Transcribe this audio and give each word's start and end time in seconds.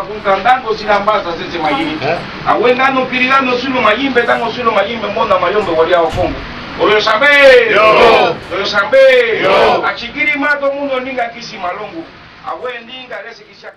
kumkandango 0.00 0.74
silambaza 0.74 1.32
sese 1.32 1.58
mayimbe. 1.58 2.06
Eh? 2.06 2.18
Awe 2.48 2.74
ngano 2.76 3.04
pirirano 3.06 3.58
silo 3.58 3.80
mayimbe 3.80 4.22
tango 4.22 4.52
silo 4.52 4.72
mayimbe 4.72 5.06
mbona 5.08 5.38
mayombe 5.38 5.72
waliao 5.72 6.06
kongo? 6.06 6.34
Oyosambe 6.82 7.26
oyosambe 8.54 8.98
achigiri 9.86 10.38
mato 10.38 10.72
muno 10.72 11.00
ninga 11.00 11.28
kisi 11.28 11.58
malongo. 11.58 12.04
Awe 12.48 12.78
ndinga 12.84 13.22
lesikisha 13.22 13.70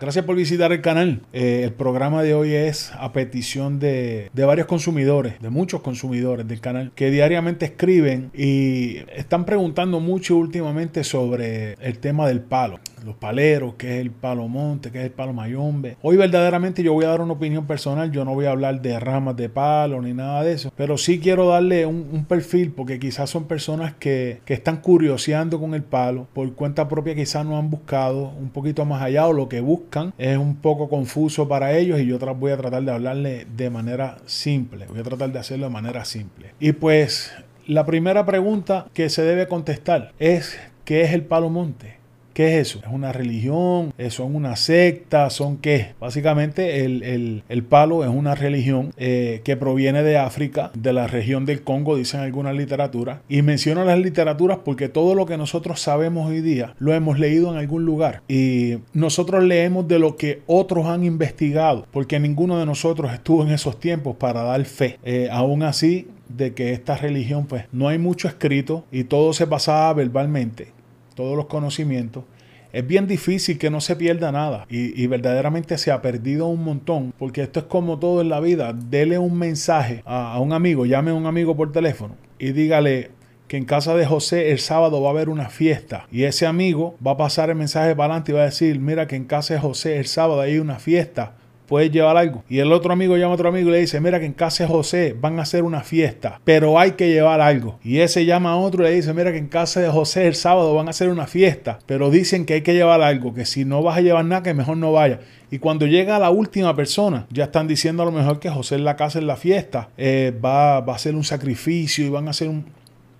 Gracias 0.00 0.24
por 0.24 0.36
visitar 0.36 0.72
el 0.72 0.80
canal. 0.80 1.22
Eh, 1.32 1.62
el 1.64 1.72
programa 1.72 2.22
de 2.22 2.34
hoy 2.34 2.52
es 2.54 2.92
a 2.98 3.12
petición 3.12 3.78
de, 3.78 4.30
varios 4.34 4.66
consumidores, 4.66 5.40
de 5.40 5.50
muchos 5.50 5.80
consumidores 5.80 6.48
del 6.48 6.60
canal, 6.60 6.92
que 6.94 7.10
diariamente 7.10 7.66
escriben 7.66 8.30
y 8.34 8.96
están 9.14 9.44
preguntando 9.44 10.00
mucho 10.00 10.36
últimamente 10.36 11.04
sobre 11.04 11.74
el 11.74 11.98
tema 11.98 12.26
del 12.26 12.40
palo. 12.40 12.80
Los 13.04 13.16
paleros, 13.16 13.74
qué 13.74 13.96
es 13.96 14.00
el 14.00 14.10
palo 14.10 14.46
monte, 14.48 14.90
qué 14.90 14.98
es 14.98 15.04
el 15.04 15.10
palo 15.10 15.32
mayombe. 15.32 15.96
Hoy 16.02 16.16
verdaderamente 16.16 16.82
yo 16.82 16.92
voy 16.92 17.04
a 17.04 17.08
dar 17.08 17.20
una 17.20 17.32
opinión 17.32 17.66
personal, 17.66 18.12
yo 18.12 18.24
no 18.24 18.34
voy 18.34 18.46
a 18.46 18.50
hablar 18.50 18.80
de 18.80 18.98
ramas 19.00 19.36
de 19.36 19.48
palo 19.48 20.00
ni 20.00 20.14
nada 20.14 20.44
de 20.44 20.52
eso, 20.52 20.72
pero 20.76 20.96
sí 20.98 21.18
quiero 21.18 21.48
darle 21.48 21.86
un, 21.86 22.24
perfil 22.28 22.70
porque 22.70 23.00
quizás 23.00 23.28
son 23.30 23.44
personas 23.44 23.94
que, 23.94 24.40
que 24.44 24.54
están 24.54 24.76
curioseando 24.76 25.58
con 25.58 25.74
el 25.74 25.82
palo, 25.82 26.28
por 26.32 26.52
cuenta 26.54 26.88
propia 26.88 27.16
quizás 27.16 27.44
no 27.44 27.58
han 27.58 27.68
buscado 27.68 28.32
un 28.40 28.50
poquito 28.50 28.84
más 28.84 29.02
allá 29.02 29.26
o 29.26 29.32
lo 29.32 29.48
que 29.48 29.60
buscan 29.60 29.71
es 30.18 30.36
un 30.38 30.56
poco 30.56 30.88
confuso 30.88 31.48
para 31.48 31.76
ellos 31.76 32.00
y 32.00 32.06
yo 32.06 32.18
voy 32.34 32.52
a 32.52 32.56
tratar 32.56 32.82
de 32.82 32.92
hablarle 32.92 33.46
de 33.56 33.70
manera 33.70 34.18
simple, 34.26 34.86
voy 34.86 35.00
a 35.00 35.04
tratar 35.04 35.32
de 35.32 35.38
hacerlo 35.38 35.66
de 35.66 35.72
manera 35.72 36.04
simple. 36.04 36.54
Y 36.60 36.72
pues 36.72 37.32
la 37.66 37.86
primera 37.86 38.26
pregunta 38.26 38.86
que 38.92 39.08
se 39.08 39.22
debe 39.22 39.46
contestar 39.48 40.12
es 40.18 40.58
¿qué 40.84 41.02
es 41.02 41.12
el 41.12 41.24
palo 41.24 41.50
monte? 41.50 42.01
¿Qué 42.32 42.58
es 42.58 42.68
eso? 42.68 42.78
¿Es 42.78 42.90
una 42.92 43.12
religión? 43.12 43.92
¿Es- 43.98 44.14
¿Son 44.14 44.34
una 44.34 44.56
secta? 44.56 45.28
¿Son 45.30 45.58
qué? 45.58 45.94
Básicamente 46.00 46.84
el, 46.84 47.02
el- 47.02 47.42
el 47.48 47.62
palo 47.62 48.04
es 48.04 48.10
una 48.10 48.34
religión 48.34 48.92
eh, 48.96 49.42
que 49.44 49.56
proviene 49.56 50.02
de 50.02 50.16
África, 50.16 50.70
de 50.74 50.92
la 50.94 51.06
región 51.06 51.44
del 51.44 51.62
Congo, 51.62 51.96
dicen 51.96 52.20
algunas 52.20 52.54
literaturas. 52.56 53.20
Y 53.28 53.42
menciono 53.42 53.84
las 53.84 53.98
literaturas 53.98 54.58
porque 54.64 54.88
todo 54.88 55.14
lo 55.14 55.26
que 55.26 55.36
nosotros 55.36 55.80
sabemos 55.80 56.28
hoy 56.30 56.40
día 56.40 56.74
lo 56.78 56.94
hemos 56.94 57.18
leído 57.18 57.50
en 57.52 57.58
algún 57.58 57.84
lugar. 57.84 58.22
Y 58.28 58.78
nosotros 58.94 59.44
leemos 59.44 59.86
de 59.88 59.98
lo 59.98 60.16
que 60.16 60.40
otros 60.46 60.86
han 60.86 61.04
investigado, 61.04 61.86
porque 61.90 62.18
ninguno 62.18 62.58
de 62.58 62.64
nosotros 62.66 63.12
estuvo 63.12 63.42
en 63.42 63.50
esos 63.50 63.78
tiempos 63.78 64.16
para 64.16 64.42
dar 64.42 64.64
fe. 64.64 64.98
Eh, 65.04 65.28
aún 65.30 65.62
así, 65.62 66.08
de 66.28 66.54
que 66.54 66.72
esta 66.72 66.96
religión, 66.96 67.44
pues 67.46 67.64
no 67.72 67.88
hay 67.88 67.98
mucho 67.98 68.26
escrito 68.26 68.84
y 68.90 69.04
todo 69.04 69.34
se 69.34 69.46
pasaba 69.46 69.92
verbalmente 69.92 70.68
todos 71.14 71.36
los 71.36 71.44
conocimientos, 71.44 72.24
es 72.72 72.86
bien 72.86 73.06
difícil 73.06 73.58
que 73.58 73.70
no 73.70 73.80
se 73.80 73.96
pierda 73.96 74.32
nada 74.32 74.66
y, 74.68 75.06
verdaderamente 75.06 75.76
se 75.76 75.90
ha 75.90 76.00
perdido 76.00 76.46
un 76.46 76.64
montón 76.64 77.12
porque 77.18 77.42
esto 77.42 77.60
es 77.60 77.66
como 77.66 77.98
todo 77.98 78.22
en 78.22 78.30
la 78.30 78.40
vida. 78.40 78.72
Dele 78.72 79.18
un 79.18 79.36
mensaje 79.38 80.02
a, 80.06 80.32
a 80.32 80.40
un 80.40 80.52
amigo, 80.52 80.86
llame 80.86 81.10
a 81.10 81.14
un 81.14 81.26
amigo 81.26 81.54
por 81.54 81.70
teléfono 81.70 82.16
y 82.38 82.52
dígale 82.52 83.10
que 83.46 83.58
en 83.58 83.66
casa 83.66 83.94
de 83.94 84.06
José 84.06 84.50
el 84.50 84.58
sábado 84.58 85.02
va 85.02 85.10
a 85.10 85.12
haber 85.12 85.28
una 85.28 85.50
fiesta 85.50 86.06
y 86.10 86.22
ese 86.22 86.46
amigo 86.46 86.96
va 87.06 87.12
a 87.12 87.16
pasar 87.18 87.50
el 87.50 87.56
mensaje 87.56 87.94
para 87.94 88.14
adelante 88.14 88.32
y 88.32 88.34
va 88.34 88.40
a 88.40 88.46
decir, 88.46 88.80
mira 88.80 89.06
que 89.06 89.16
en 89.16 89.24
casa 89.24 89.52
de 89.52 89.60
José 89.60 89.98
el 89.98 90.06
sábado 90.06 90.40
hay 90.40 90.58
una 90.58 90.78
fiesta 90.78 91.34
puedes 91.66 91.90
llevar 91.90 92.16
algo. 92.16 92.44
Y 92.48 92.58
el 92.58 92.72
otro 92.72 92.92
amigo 92.92 93.16
llama 93.16 93.32
a 93.32 93.34
otro 93.34 93.48
amigo 93.48 93.68
y 93.68 93.72
le 93.72 93.78
dice, 93.80 94.00
mira 94.00 94.20
que 94.20 94.26
en 94.26 94.32
casa 94.32 94.64
de 94.64 94.70
José 94.70 95.16
van 95.18 95.38
a 95.38 95.42
hacer 95.42 95.62
una 95.62 95.82
fiesta, 95.82 96.40
pero 96.44 96.78
hay 96.78 96.92
que 96.92 97.08
llevar 97.08 97.40
algo. 97.40 97.78
Y 97.82 97.98
ese 97.98 98.24
llama 98.24 98.52
a 98.52 98.56
otro 98.56 98.82
y 98.82 98.88
le 98.88 98.94
dice, 98.94 99.14
mira 99.14 99.32
que 99.32 99.38
en 99.38 99.48
casa 99.48 99.80
de 99.80 99.88
José 99.88 100.26
el 100.26 100.34
sábado 100.34 100.74
van 100.74 100.88
a 100.88 100.90
hacer 100.90 101.08
una 101.08 101.26
fiesta, 101.26 101.78
pero 101.86 102.10
dicen 102.10 102.46
que 102.46 102.54
hay 102.54 102.62
que 102.62 102.74
llevar 102.74 103.02
algo, 103.02 103.34
que 103.34 103.44
si 103.44 103.64
no 103.64 103.82
vas 103.82 103.98
a 103.98 104.00
llevar 104.00 104.24
nada, 104.24 104.42
que 104.42 104.54
mejor 104.54 104.76
no 104.76 104.92
vaya. 104.92 105.20
Y 105.50 105.58
cuando 105.58 105.86
llega 105.86 106.18
la 106.18 106.30
última 106.30 106.74
persona, 106.74 107.26
ya 107.30 107.44
están 107.44 107.68
diciendo 107.68 108.02
a 108.02 108.06
lo 108.06 108.12
mejor 108.12 108.40
que 108.40 108.50
José 108.50 108.76
en 108.76 108.84
la 108.84 108.96
casa 108.96 109.18
en 109.18 109.26
la 109.26 109.36
fiesta 109.36 109.90
eh, 109.96 110.32
va, 110.44 110.80
va 110.80 110.92
a 110.94 110.96
hacer 110.96 111.14
un 111.14 111.24
sacrificio 111.24 112.06
y 112.06 112.08
van 112.08 112.26
a 112.26 112.30
hacer 112.30 112.48
un, 112.48 112.64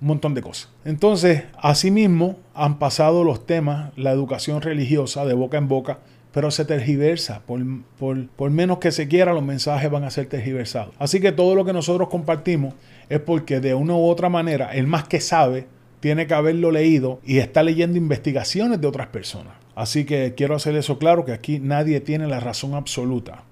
un 0.02 0.08
montón 0.08 0.34
de 0.34 0.42
cosas. 0.42 0.68
Entonces, 0.84 1.44
asimismo, 1.56 2.36
han 2.54 2.78
pasado 2.78 3.22
los 3.22 3.46
temas, 3.46 3.92
la 3.96 4.10
educación 4.10 4.60
religiosa 4.60 5.24
de 5.24 5.32
boca 5.32 5.58
en 5.58 5.68
boca, 5.68 6.00
pero 6.32 6.50
se 6.50 6.64
tergiversa. 6.64 7.42
Por, 7.46 7.60
por- 7.98 8.26
por 8.28 8.50
menos 8.50 8.78
que 8.78 8.90
se 8.92 9.08
quiera, 9.08 9.32
los 9.32 9.44
mensajes 9.44 9.90
van 9.90 10.04
a 10.04 10.10
ser 10.10 10.26
tergiversados. 10.26 10.94
Así 10.98 11.20
que 11.20 11.32
todo 11.32 11.54
lo 11.54 11.64
que 11.64 11.72
nosotros 11.72 12.08
compartimos 12.08 12.74
es 13.08 13.20
porque 13.20 13.60
de 13.60 13.74
una 13.74 13.94
u 13.94 14.04
otra 14.06 14.28
manera, 14.28 14.72
el 14.74 14.86
más 14.86 15.04
que 15.04 15.20
sabe, 15.20 15.66
tiene 16.00 16.26
que 16.26 16.34
haberlo 16.34 16.70
leído 16.72 17.20
y 17.24 17.38
está 17.38 17.62
leyendo 17.62 17.96
investigaciones 17.98 18.80
de 18.80 18.86
otras 18.88 19.08
personas. 19.08 19.52
Así 19.74 20.04
que 20.04 20.34
quiero 20.36 20.56
hacer 20.56 20.74
eso 20.76 20.98
claro, 20.98 21.24
que 21.24 21.32
aquí 21.32 21.58
nadie 21.60 22.00
tiene 22.00 22.26
la 22.26 22.40
razón 22.40 22.74
absoluta. 22.74 23.44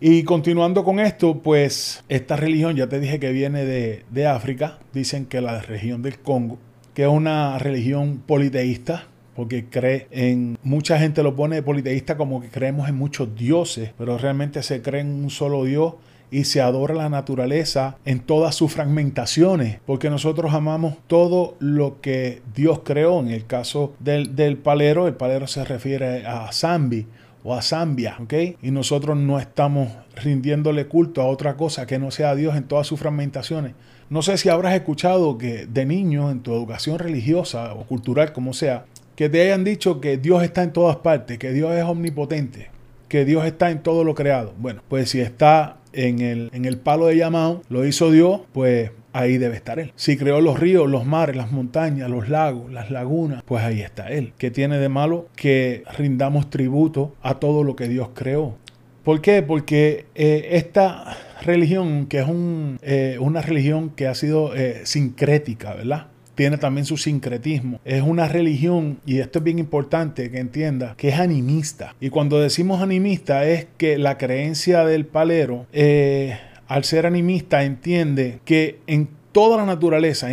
Y 0.00 0.22
continuando 0.22 0.84
con 0.84 1.00
esto, 1.00 1.38
pues 1.42 2.04
esta 2.08 2.36
religión, 2.36 2.76
ya 2.76 2.88
te 2.88 3.00
dije 3.00 3.18
que 3.18 3.32
viene 3.32 3.64
de, 3.64 4.04
de 4.10 4.26
África, 4.26 4.78
dicen 4.92 5.26
que 5.26 5.40
la 5.40 5.60
región 5.60 6.02
del 6.02 6.18
Congo, 6.20 6.58
que 6.94 7.02
es 7.02 7.08
una 7.08 7.58
religión 7.58 8.22
politeísta, 8.24 9.06
porque 9.38 9.66
cree 9.66 10.08
en, 10.10 10.58
mucha 10.64 10.98
gente 10.98 11.22
lo 11.22 11.36
pone 11.36 11.62
politeísta 11.62 12.16
como 12.16 12.40
que 12.40 12.48
creemos 12.48 12.88
en 12.88 12.96
muchos 12.96 13.36
dioses, 13.36 13.92
pero 13.96 14.18
realmente 14.18 14.64
se 14.64 14.82
cree 14.82 15.02
en 15.02 15.22
un 15.22 15.30
solo 15.30 15.62
Dios 15.62 15.94
y 16.32 16.42
se 16.42 16.60
adora 16.60 16.92
la 16.92 17.08
naturaleza 17.08 17.98
en 18.04 18.18
todas 18.18 18.56
sus 18.56 18.72
fragmentaciones, 18.72 19.78
porque 19.86 20.10
nosotros 20.10 20.54
amamos 20.54 20.96
todo 21.06 21.54
lo 21.60 22.00
que 22.00 22.42
Dios 22.52 22.80
creó. 22.84 23.20
En 23.20 23.28
el 23.28 23.46
caso 23.46 23.94
del, 24.00 24.34
del 24.34 24.56
palero, 24.56 25.06
el 25.06 25.14
palero 25.14 25.46
se 25.46 25.64
refiere 25.64 26.26
a 26.26 26.50
Zambi 26.50 27.06
o 27.44 27.54
a 27.54 27.62
Zambia, 27.62 28.16
¿ok? 28.20 28.34
Y 28.60 28.72
nosotros 28.72 29.16
no 29.16 29.38
estamos 29.38 29.88
rindiéndole 30.16 30.88
culto 30.88 31.22
a 31.22 31.26
otra 31.26 31.56
cosa 31.56 31.86
que 31.86 32.00
no 32.00 32.10
sea 32.10 32.34
Dios 32.34 32.56
en 32.56 32.64
todas 32.64 32.88
sus 32.88 32.98
fragmentaciones. 32.98 33.74
No 34.10 34.22
sé 34.22 34.36
si 34.36 34.48
habrás 34.48 34.74
escuchado 34.74 35.38
que 35.38 35.66
de 35.66 35.86
niño 35.86 36.30
en 36.32 36.40
tu 36.40 36.52
educación 36.54 36.98
religiosa 36.98 37.74
o 37.74 37.84
cultural, 37.84 38.32
como 38.32 38.52
sea, 38.52 38.86
que 39.18 39.28
te 39.28 39.42
hayan 39.42 39.64
dicho 39.64 40.00
que 40.00 40.16
Dios 40.16 40.44
está 40.44 40.62
en 40.62 40.72
todas 40.72 40.98
partes, 40.98 41.38
que 41.38 41.50
Dios 41.50 41.74
es 41.74 41.82
omnipotente, 41.82 42.70
que 43.08 43.24
Dios 43.24 43.44
está 43.46 43.72
en 43.72 43.82
todo 43.82 44.04
lo 44.04 44.14
creado. 44.14 44.54
Bueno, 44.58 44.80
pues 44.86 45.10
si 45.10 45.20
está 45.20 45.78
en 45.92 46.20
el, 46.20 46.50
en 46.52 46.64
el 46.66 46.78
palo 46.78 47.06
de 47.06 47.16
llamado, 47.16 47.62
lo 47.68 47.84
hizo 47.84 48.12
Dios, 48.12 48.42
pues 48.52 48.92
ahí 49.12 49.36
debe 49.36 49.56
estar 49.56 49.80
Él. 49.80 49.92
Si 49.96 50.16
creó 50.16 50.40
los 50.40 50.60
ríos, 50.60 50.88
los 50.88 51.04
mares, 51.04 51.34
las 51.34 51.50
montañas, 51.50 52.08
los 52.08 52.28
lagos, 52.28 52.70
las 52.70 52.92
lagunas, 52.92 53.42
pues 53.44 53.64
ahí 53.64 53.80
está 53.80 54.06
Él. 54.06 54.34
¿Qué 54.38 54.52
tiene 54.52 54.78
de 54.78 54.88
malo 54.88 55.26
que 55.34 55.82
rindamos 55.96 56.48
tributo 56.48 57.16
a 57.20 57.40
todo 57.40 57.64
lo 57.64 57.74
que 57.74 57.88
Dios 57.88 58.10
creó? 58.14 58.54
¿Por 59.02 59.20
qué? 59.20 59.42
Porque 59.42 60.06
eh, 60.14 60.50
esta 60.52 61.16
religión, 61.42 62.06
que 62.06 62.20
es 62.20 62.28
un, 62.28 62.78
eh, 62.82 63.16
una 63.18 63.42
religión 63.42 63.90
que 63.90 64.06
ha 64.06 64.14
sido 64.14 64.54
eh, 64.54 64.82
sincrética, 64.84 65.74
¿verdad? 65.74 66.06
Tiene 66.38 66.56
también 66.56 66.84
su 66.84 66.96
sincretismo. 66.96 67.80
Es 67.84 68.00
una 68.00 68.28
religión, 68.28 69.00
y 69.04 69.18
esto 69.18 69.40
es 69.40 69.44
bien 69.44 69.58
importante 69.58 70.30
que 70.30 70.38
entienda, 70.38 70.94
que 70.96 71.08
es 71.08 71.18
animista. 71.18 71.96
Y 72.00 72.10
cuando 72.10 72.38
decimos 72.40 72.80
animista 72.80 73.44
es 73.44 73.66
que 73.76 73.98
la 73.98 74.16
creencia 74.18 74.84
del 74.84 75.04
palero, 75.04 75.66
eh, 75.72 76.38
al 76.68 76.84
ser 76.84 77.06
animista, 77.06 77.64
entiende 77.64 78.38
que 78.44 78.78
en 78.86 79.08
toda 79.32 79.56
la 79.56 79.66
naturaleza, 79.66 80.28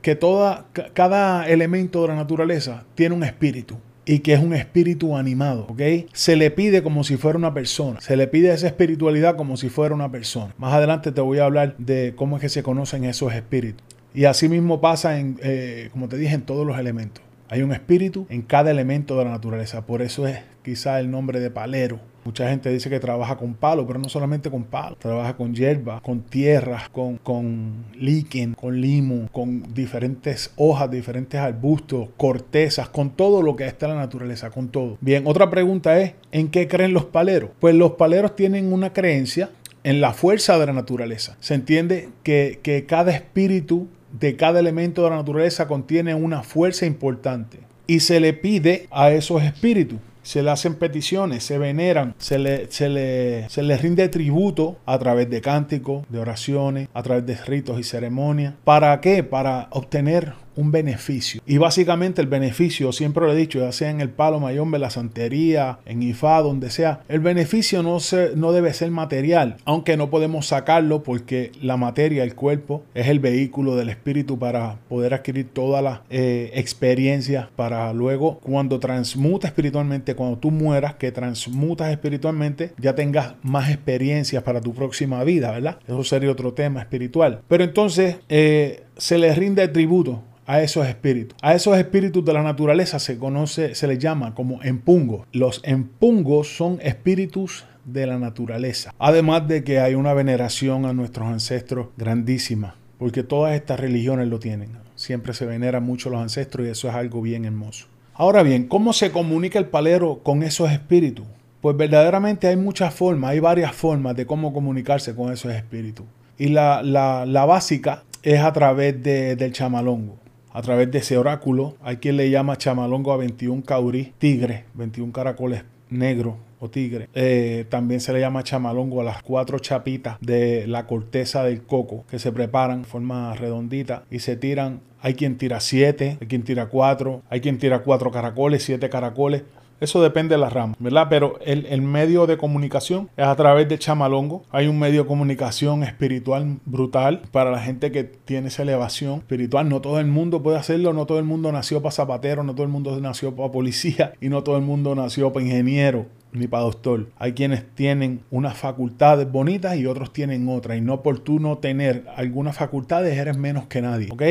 que 0.00 0.14
toda, 0.16 0.66
ca- 0.72 0.88
cada 0.94 1.46
elemento 1.46 2.00
de 2.02 2.08
la 2.08 2.14
naturaleza 2.16 2.84
tiene 2.94 3.14
un 3.14 3.22
espíritu 3.22 3.76
y 4.06 4.20
que 4.20 4.32
es 4.32 4.40
un 4.40 4.54
espíritu 4.54 5.14
animado, 5.14 5.66
¿ok? 5.68 5.82
Se 6.14 6.36
le 6.36 6.50
pide 6.50 6.82
como 6.82 7.04
si 7.04 7.18
fuera 7.18 7.36
una 7.38 7.52
persona, 7.52 8.00
se 8.00 8.16
le 8.16 8.26
pide 8.28 8.50
esa 8.52 8.66
espiritualidad 8.66 9.36
como 9.36 9.58
si 9.58 9.68
fuera 9.68 9.94
una 9.94 10.10
persona. 10.10 10.54
Más 10.56 10.72
adelante 10.72 11.12
te 11.12 11.20
voy 11.20 11.38
a 11.38 11.44
hablar 11.44 11.74
de 11.76 12.14
cómo 12.16 12.36
es 12.36 12.40
que 12.40 12.48
se 12.48 12.62
conocen 12.62 13.04
esos 13.04 13.34
espíritus. 13.34 13.84
Y 14.14 14.24
así 14.24 14.48
mismo 14.48 14.80
pasa 14.80 15.18
en, 15.18 15.38
eh, 15.42 15.88
como 15.92 16.08
te 16.08 16.16
dije, 16.16 16.34
en 16.34 16.42
todos 16.42 16.66
los 16.66 16.78
elementos. 16.78 17.22
Hay 17.48 17.62
un 17.62 17.72
espíritu 17.72 18.26
en 18.28 18.42
cada 18.42 18.70
elemento 18.70 19.18
de 19.18 19.24
la 19.24 19.30
naturaleza. 19.32 19.84
Por 19.84 20.02
eso 20.02 20.26
es 20.26 20.38
quizá 20.62 21.00
el 21.00 21.10
nombre 21.10 21.40
de 21.40 21.50
palero. 21.50 21.98
Mucha 22.24 22.48
gente 22.48 22.70
dice 22.70 22.90
que 22.90 23.00
trabaja 23.00 23.36
con 23.36 23.54
palo, 23.54 23.86
pero 23.86 23.98
no 23.98 24.08
solamente 24.08 24.50
con 24.50 24.64
palo. 24.64 24.94
Trabaja 24.96 25.36
con 25.36 25.54
hierba, 25.54 26.00
con 26.00 26.20
tierra, 26.20 26.88
con, 26.92 27.16
con 27.16 27.86
líquen, 27.98 28.54
con 28.54 28.80
limo, 28.80 29.28
con 29.32 29.74
diferentes 29.74 30.52
hojas, 30.56 30.90
diferentes 30.90 31.40
arbustos, 31.40 32.10
cortezas, 32.16 32.88
con 32.88 33.10
todo 33.10 33.42
lo 33.42 33.56
que 33.56 33.66
está 33.66 33.86
en 33.86 33.94
la 33.94 34.00
naturaleza, 34.00 34.50
con 34.50 34.68
todo. 34.68 34.98
Bien, 35.00 35.24
otra 35.26 35.50
pregunta 35.50 35.98
es, 35.98 36.14
¿en 36.30 36.48
qué 36.48 36.68
creen 36.68 36.92
los 36.92 37.06
paleros? 37.06 37.50
Pues 37.58 37.74
los 37.74 37.92
paleros 37.92 38.36
tienen 38.36 38.72
una 38.72 38.92
creencia 38.92 39.50
en 39.82 40.00
la 40.00 40.12
fuerza 40.12 40.58
de 40.58 40.66
la 40.66 40.72
naturaleza. 40.72 41.36
Se 41.40 41.54
entiende 41.54 42.10
que, 42.22 42.60
que 42.62 42.84
cada 42.84 43.12
espíritu 43.12 43.88
de 44.12 44.36
cada 44.36 44.60
elemento 44.60 45.04
de 45.04 45.10
la 45.10 45.16
naturaleza 45.16 45.68
contiene 45.68 46.14
una 46.14 46.42
fuerza 46.42 46.86
importante 46.86 47.58
y 47.86 48.00
se 48.00 48.20
le 48.20 48.32
pide 48.32 48.86
a 48.90 49.10
esos 49.10 49.42
espíritus. 49.42 49.98
Se 50.22 50.42
le 50.42 50.50
hacen 50.50 50.74
peticiones, 50.74 51.42
se 51.42 51.56
veneran, 51.58 52.14
se 52.18 52.38
le, 52.38 52.70
se, 52.70 52.88
le, 52.88 53.48
se 53.48 53.62
le 53.62 53.76
rinde 53.78 54.08
tributo 54.08 54.76
a 54.84 54.98
través 54.98 55.30
de 55.30 55.40
cánticos, 55.40 56.04
de 56.10 56.18
oraciones, 56.18 56.88
a 56.92 57.02
través 57.02 57.24
de 57.26 57.36
ritos 57.36 57.80
y 57.80 57.82
ceremonias. 57.82 58.54
¿Para 58.64 59.00
qué? 59.00 59.24
Para 59.24 59.68
obtener 59.70 60.34
un 60.60 60.72
beneficio. 60.72 61.42
Y 61.46 61.58
básicamente 61.58 62.20
el 62.20 62.26
beneficio, 62.26 62.92
siempre 62.92 63.24
lo 63.24 63.32
he 63.32 63.36
dicho, 63.36 63.60
ya 63.60 63.72
sea 63.72 63.90
en 63.90 64.00
el 64.00 64.10
palo 64.10 64.40
mayombe, 64.40 64.78
la 64.78 64.90
santería, 64.90 65.78
en 65.86 66.02
IFA, 66.02 66.42
donde 66.42 66.70
sea, 66.70 67.00
el 67.08 67.20
beneficio 67.20 67.82
no, 67.82 68.00
se, 68.00 68.32
no 68.36 68.52
debe 68.52 68.72
ser 68.72 68.90
material, 68.90 69.56
aunque 69.64 69.96
no 69.96 70.10
podemos 70.10 70.46
sacarlo 70.46 71.02
porque 71.02 71.52
la 71.60 71.76
materia, 71.76 72.22
el 72.22 72.34
cuerpo, 72.34 72.82
es 72.94 73.08
el 73.08 73.20
vehículo 73.20 73.76
del 73.76 73.88
espíritu 73.88 74.38
para 74.38 74.76
poder 74.88 75.14
adquirir 75.14 75.48
todas 75.52 75.82
las 75.82 76.00
eh, 76.10 76.50
experiencias 76.54 77.48
para 77.56 77.92
luego 77.92 78.38
cuando 78.40 78.78
transmuta 78.78 79.48
espiritualmente, 79.48 80.14
cuando 80.14 80.38
tú 80.38 80.50
mueras, 80.50 80.94
que 80.94 81.12
transmutas 81.12 81.90
espiritualmente, 81.90 82.72
ya 82.78 82.94
tengas 82.94 83.34
más 83.42 83.70
experiencias 83.70 84.42
para 84.42 84.60
tu 84.60 84.74
próxima 84.74 85.24
vida, 85.24 85.50
¿verdad? 85.50 85.78
Eso 85.86 86.04
sería 86.04 86.30
otro 86.30 86.52
tema 86.52 86.80
espiritual. 86.80 87.40
Pero 87.48 87.64
entonces 87.64 88.16
eh, 88.28 88.84
se 88.96 89.18
les 89.18 89.36
rinde 89.36 89.66
tributo 89.68 90.22
a 90.50 90.62
esos 90.62 90.84
espíritus. 90.88 91.38
A 91.42 91.54
esos 91.54 91.78
espíritus 91.78 92.24
de 92.24 92.32
la 92.32 92.42
naturaleza 92.42 92.98
se 92.98 93.18
conoce, 93.18 93.76
se 93.76 93.86
les 93.86 94.00
llama 94.00 94.34
como 94.34 94.60
empungos. 94.64 95.28
Los 95.30 95.60
empungos 95.62 96.56
son 96.56 96.80
espíritus 96.82 97.66
de 97.84 98.04
la 98.08 98.18
naturaleza. 98.18 98.92
Además 98.98 99.46
de 99.46 99.62
que 99.62 99.78
hay 99.78 99.94
una 99.94 100.12
veneración 100.12 100.86
a 100.86 100.92
nuestros 100.92 101.28
ancestros 101.28 101.90
grandísima, 101.96 102.74
porque 102.98 103.22
todas 103.22 103.54
estas 103.54 103.78
religiones 103.78 104.26
lo 104.26 104.40
tienen. 104.40 104.70
Siempre 104.96 105.34
se 105.34 105.46
veneran 105.46 105.84
mucho 105.84 106.10
los 106.10 106.20
ancestros 106.20 106.66
y 106.66 106.70
eso 106.70 106.88
es 106.88 106.96
algo 106.96 107.22
bien 107.22 107.44
hermoso. 107.44 107.86
Ahora 108.14 108.42
bien, 108.42 108.66
¿cómo 108.66 108.92
se 108.92 109.12
comunica 109.12 109.60
el 109.60 109.66
palero 109.66 110.18
con 110.24 110.42
esos 110.42 110.72
espíritus? 110.72 111.26
Pues 111.60 111.76
verdaderamente 111.76 112.48
hay 112.48 112.56
muchas 112.56 112.92
formas, 112.92 113.30
hay 113.30 113.38
varias 113.38 113.72
formas 113.72 114.16
de 114.16 114.26
cómo 114.26 114.52
comunicarse 114.52 115.14
con 115.14 115.32
esos 115.32 115.52
espíritus. 115.52 116.06
Y 116.38 116.48
la, 116.48 116.82
la, 116.82 117.44
básica 117.44 118.02
es 118.24 118.40
a 118.40 118.52
través 118.52 119.00
de, 119.00 119.36
del 119.36 119.52
chamalongo, 119.52 120.18
a 120.52 120.62
través 120.62 120.90
de 120.90 120.98
ese 120.98 121.16
oráculo. 121.16 121.76
Hay 121.82 121.98
quien 121.98 122.16
le 122.16 122.30
llama 122.30 122.56
chamalongo 122.56 123.12
a 123.12 123.16
21 123.16 123.62
caurí, 123.64 124.12
tigre, 124.18 124.64
21 124.74 125.12
caracoles 125.12 125.64
negros 125.88 126.34
o 126.60 126.68
tigre. 126.68 127.08
Eh, 127.14 127.64
también 127.68 128.00
se 128.00 128.12
le 128.12 128.20
llama 128.20 128.44
chamalongo 128.44 129.00
a 129.00 129.04
las 129.04 129.22
cuatro 129.22 129.58
chapitas 129.58 130.18
de 130.20 130.66
la 130.66 130.86
corteza 130.86 131.42
del 131.42 131.62
coco 131.62 132.04
que 132.08 132.18
se 132.18 132.32
preparan 132.32 132.80
en 132.80 132.84
forma 132.84 133.34
redondita 133.34 134.04
y 134.10 134.20
se 134.20 134.36
tiran. 134.36 134.80
Hay 135.02 135.14
quien 135.14 135.38
tira 135.38 135.60
siete, 135.60 136.18
hay 136.20 136.26
quien 136.26 136.42
tira 136.42 136.66
cuatro, 136.66 137.22
hay 137.30 137.40
quien 137.40 137.58
tira 137.58 137.80
cuatro 137.80 138.10
caracoles, 138.10 138.62
siete 138.62 138.90
caracoles. 138.90 139.44
Eso 139.80 140.02
depende 140.02 140.34
de 140.34 140.40
la 140.40 140.50
rama, 140.50 140.76
¿verdad? 140.78 141.06
Pero 141.08 141.38
el, 141.44 141.66
el, 141.66 141.82
medio 141.82 142.26
de 142.26 142.36
comunicación 142.36 143.08
es 143.16 143.24
a 143.24 143.34
través 143.34 143.68
de 143.68 143.78
chamalongo. 143.78 144.42
Hay 144.50 144.66
un 144.66 144.78
medio 144.78 145.02
de 145.02 145.08
comunicación 145.08 145.82
espiritual 145.82 146.58
brutal 146.66 147.22
para 147.32 147.50
la 147.50 147.60
gente 147.60 147.90
que 147.90 148.04
tiene 148.04 148.48
esa 148.48 148.62
elevación 148.62 149.18
espiritual. 149.20 149.68
No 149.68 149.80
todo 149.80 149.98
el 149.98 150.06
mundo 150.06 150.42
puede 150.42 150.58
hacerlo, 150.58 150.92
no 150.92 151.06
todo 151.06 151.18
el 151.18 151.24
mundo 151.24 151.50
nació 151.50 151.80
para 151.80 151.92
zapatero, 151.92 152.44
no 152.44 152.54
todo 152.54 152.64
el 152.64 152.72
mundo 152.72 152.98
nació 153.00 153.34
para 153.34 153.50
policía 153.50 154.12
y 154.20 154.28
no 154.28 154.42
todo 154.42 154.56
el 154.56 154.62
mundo 154.62 154.94
nació 154.94 155.32
para 155.32 155.46
ingeniero 155.46 156.06
ni 156.32 156.46
para 156.46 156.64
doctor. 156.64 157.08
Hay 157.18 157.32
quienes 157.32 157.64
tienen 157.74 158.20
unas 158.30 158.56
facultades 158.56 159.30
bonitas 159.30 159.76
y 159.76 159.86
otros 159.86 160.12
tienen 160.12 160.48
otras. 160.48 160.78
Y 160.78 160.80
no 160.80 161.02
por 161.02 161.18
tú 161.18 161.40
no 161.40 161.58
tener 161.58 162.04
algunas 162.16 162.56
facultades 162.56 163.16
eres 163.16 163.36
menos 163.36 163.66
que 163.66 163.82
nadie. 163.82 164.08
¿Ok? 164.10 164.22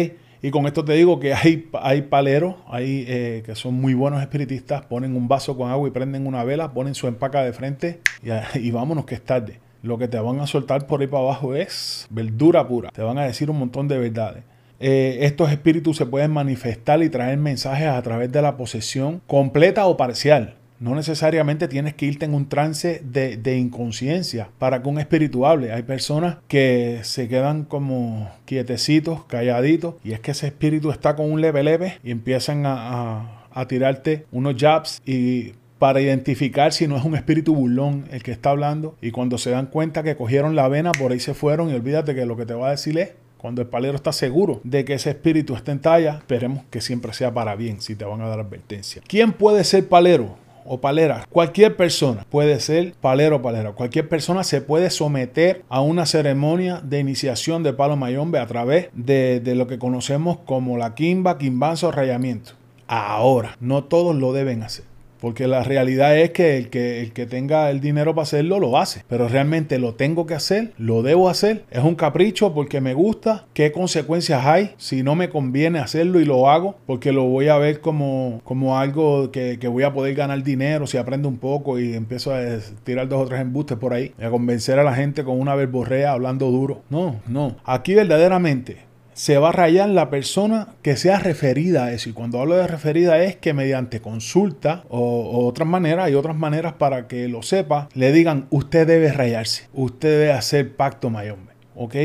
Y 0.42 0.52
con 0.52 0.66
esto 0.68 0.86
te 0.86 0.94
digo 0.94 1.20
que 1.20 1.34
hay, 1.34 1.70
hay 1.82 2.04
paleros 2.04 2.56
eh, 2.80 3.44
que 3.46 3.56
son 3.56 3.76
muy 3.76 3.94
buenos 3.94 4.22
espiritistas, 4.22 4.86
ponen 4.86 5.16
un 5.16 5.28
vaso 5.28 5.58
con 5.58 5.70
agua 5.70 5.88
y 5.88 5.92
prenden 5.92 6.28
una 6.28 6.44
vela, 6.44 6.72
ponen 6.72 6.96
su 6.96 7.08
empaca 7.08 7.44
de 7.44 7.52
frente 7.52 8.00
y, 8.24 8.30
y 8.60 8.72
vámonos 8.72 9.06
que 9.06 9.16
es 9.16 9.22
tarde. 9.22 9.60
Lo 9.82 9.98
que 9.98 10.08
te 10.08 10.20
van 10.20 10.40
a 10.40 10.48
soltar 10.48 10.88
por 10.88 11.02
ahí 11.02 11.08
para 11.08 11.24
abajo 11.24 11.56
es 11.56 12.08
verdura 12.10 12.68
pura. 12.68 12.90
Te 12.92 13.02
van 13.02 13.18
a 13.18 13.24
decir 13.24 13.50
un 13.50 13.60
montón 13.60 13.88
de 13.88 13.98
verdades. 13.98 14.44
Eh, 14.82 15.20
estos 15.22 15.52
espíritus 15.52 15.98
se 15.98 16.06
pueden 16.06 16.32
manifestar 16.32 17.04
y 17.04 17.10
traer 17.10 17.38
mensajes 17.38 17.88
a 17.88 18.02
través 18.02 18.32
de 18.32 18.42
la 18.42 18.56
posesión 18.56 19.22
completa 19.28 19.86
o 19.88 19.98
parcial. 19.98 20.56
No 20.80 20.96
necesariamente 20.96 21.68
tienes 21.68 21.94
que 21.94 22.06
irte 22.06 22.26
en 22.26 22.34
un 22.34 22.48
trance 22.48 23.02
de, 23.04 23.58
inconsciencia 23.58 24.50
para 24.60 24.82
que 24.82 24.90
un 24.90 25.00
espíritu 25.00 25.46
hable. 25.46 25.74
Hay 25.74 25.84
personas 25.84 26.38
que 26.48 27.00
se 27.04 27.28
quedan 27.28 27.66
como 27.66 28.30
quietecitos, 28.46 29.26
calladitos, 29.26 29.96
y 30.04 30.14
es 30.14 30.20
que 30.20 30.32
ese 30.32 30.48
espíritu 30.48 30.92
está 30.92 31.16
con 31.16 31.32
un 31.32 31.42
leve 31.42 31.64
leve 31.64 32.00
y 32.04 32.12
empiezan 32.12 32.66
a, 32.66 33.46
a 33.52 33.68
tirarte 33.68 34.26
unos 34.32 34.56
jabs 34.58 35.02
y 35.06 35.54
para 35.80 36.02
identificar 36.02 36.74
si 36.74 36.88
no 36.88 36.98
es 36.98 37.06
un 37.06 37.16
espíritu 37.16 37.56
burlón 37.56 38.06
el 38.12 38.22
que 38.22 38.32
está 38.32 38.50
hablando 38.50 38.96
y 39.02 39.12
cuando 39.12 39.38
se 39.38 39.52
dan 39.52 39.68
cuenta 39.68 40.04
que 40.04 40.16
cogieron 40.16 40.56
la 40.56 40.68
vena 40.68 40.92
por 40.92 41.14
ahí 41.14 41.22
se 41.22 41.34
fueron 41.34 41.70
y 41.70 41.74
olvídate 41.74 42.14
que 42.16 42.26
lo 42.26 42.36
que 42.36 42.46
te 42.46 42.54
va 42.54 42.68
a 42.68 42.72
decir 42.72 42.98
es 43.00 43.14
cuando 43.38 43.62
el 43.62 43.70
palero 43.70 43.96
está 43.96 44.12
seguro 44.12 44.60
de 44.66 44.84
que 44.84 44.96
ese 44.96 45.12
espíritu 45.12 45.56
está 45.56 45.72
en 45.72 45.80
talla, 45.80 46.16
esperemos 46.18 46.66
que 46.70 46.82
siempre 46.82 47.14
sea 47.14 47.34
para 47.34 47.56
bien 47.56 47.80
si 47.80 47.96
te 47.96 48.04
van 48.04 48.20
a 48.20 48.28
dar 48.28 48.42
advertencia. 48.42 49.02
¿Quién 49.08 49.32
puede 49.32 49.64
ser 49.64 49.88
palero? 49.88 50.36
O 50.70 50.80
palera. 50.80 51.26
Cualquier 51.32 51.76
persona 51.76 52.26
puede 52.30 52.60
ser 52.60 52.94
palero 53.02 53.38
o 53.38 53.42
palera. 53.42 53.72
Cualquier 53.74 54.08
persona 54.08 54.44
se 54.44 54.62
puede 54.62 54.92
someter 54.92 55.64
a 55.68 55.82
una 55.82 56.06
ceremonia 56.06 56.80
de 56.84 57.00
iniciación 57.00 57.64
de 57.64 57.74
palo 57.74 57.96
mayombe 57.98 58.40
a 58.40 58.46
través 58.46 58.90
de, 58.94 59.42
lo 59.56 59.66
que 59.66 59.80
conocemos 59.80 60.38
como 60.46 60.78
la 60.78 60.94
quimba, 60.94 61.40
quimbanzo 61.40 61.88
o 61.88 61.92
rayamiento. 61.92 62.52
Ahora, 62.88 63.58
no 63.60 63.84
todos 63.84 64.16
lo 64.16 64.32
deben 64.32 64.62
hacer. 64.62 64.86
Porque 65.20 65.48
la 65.48 65.64
realidad 65.64 66.18
es 66.18 66.32
que 66.32 66.58
el, 66.58 66.70
que 66.70 67.02
el 67.02 67.12
que 67.12 67.26
tenga 67.26 67.70
el 67.70 67.82
dinero 67.82 68.16
para 68.16 68.24
hacerlo 68.24 68.60
lo 68.60 68.78
hace. 68.78 69.04
Pero 69.08 69.28
realmente 69.28 69.80
lo 69.80 69.96
tengo 69.96 70.26
que 70.26 70.34
hacer, 70.34 70.74
lo 70.78 71.02
debo 71.04 71.30
hacer. 71.30 71.66
Es 71.72 71.84
un 71.84 71.96
capricho 71.96 72.54
porque 72.54 72.82
me 72.82 72.94
gusta. 72.94 73.46
¿Qué 73.54 73.72
consecuencias 73.72 74.46
hay 74.46 74.72
si 74.78 75.04
no 75.04 75.16
me 75.16 75.30
conviene 75.30 75.80
hacerlo 75.80 76.20
y 76.20 76.26
lo 76.26 76.50
hago? 76.50 76.76
Porque 76.86 77.12
lo 77.12 77.26
voy 77.26 77.50
a 77.50 77.58
ver 77.58 77.82
como, 77.82 78.42
como 78.44 78.78
algo 78.78 79.32
que, 79.32 79.58
voy 79.70 79.84
a 79.84 79.94
poder 79.94 80.16
ganar 80.16 80.42
dinero 80.44 80.88
si 80.88 80.98
aprendo 80.98 81.30
un 81.30 81.38
poco 81.38 81.80
y 81.80 81.94
empiezo 81.94 82.34
a 82.34 82.42
tirar 82.84 83.08
dos 83.08 83.22
o 83.22 83.26
tres 83.26 83.42
embustes 83.42 83.78
por 83.78 83.94
ahí. 83.94 84.14
A 84.22 84.30
convencer 84.30 84.80
a 84.80 84.84
la 84.84 84.96
gente 84.96 85.24
con 85.24 85.40
una 85.40 85.56
verborrea 85.56 86.12
hablando 86.12 86.50
duro. 86.50 86.82
No, 86.90 87.20
no. 87.28 87.56
Aquí 87.66 87.94
verdaderamente 87.94 88.89
se 89.20 89.38
va 89.38 89.50
a 89.50 89.52
rayar 89.52 89.90
la 89.90 90.10
persona 90.10 90.70
que 90.82 90.96
sea 90.96 91.20
referida 91.20 91.84
a 91.84 91.92
eso. 91.92 92.08
Y 92.08 92.14
cuando 92.14 92.40
hablo 92.40 92.56
de 92.56 92.68
referida 92.68 93.22
es 93.22 93.36
que 93.36 93.54
mediante 93.54 94.00
consulta 94.00 94.86
o, 94.88 95.46
otras 95.46 95.68
maneras, 95.68 96.06
hay 96.06 96.16
otras 96.16 96.38
maneras 96.38 96.76
para 96.76 97.10
que 97.10 97.28
lo 97.28 97.42
sepa, 97.42 97.90
le 97.96 98.14
digan, 98.14 98.48
usted 98.50 98.88
debe 98.88 99.12
rayarse, 99.12 99.68
usted 99.74 100.22
debe 100.22 100.32
hacer 100.32 100.74
pacto 100.74 101.10
mayombe. 101.10 101.52
¿Ok? 101.76 101.96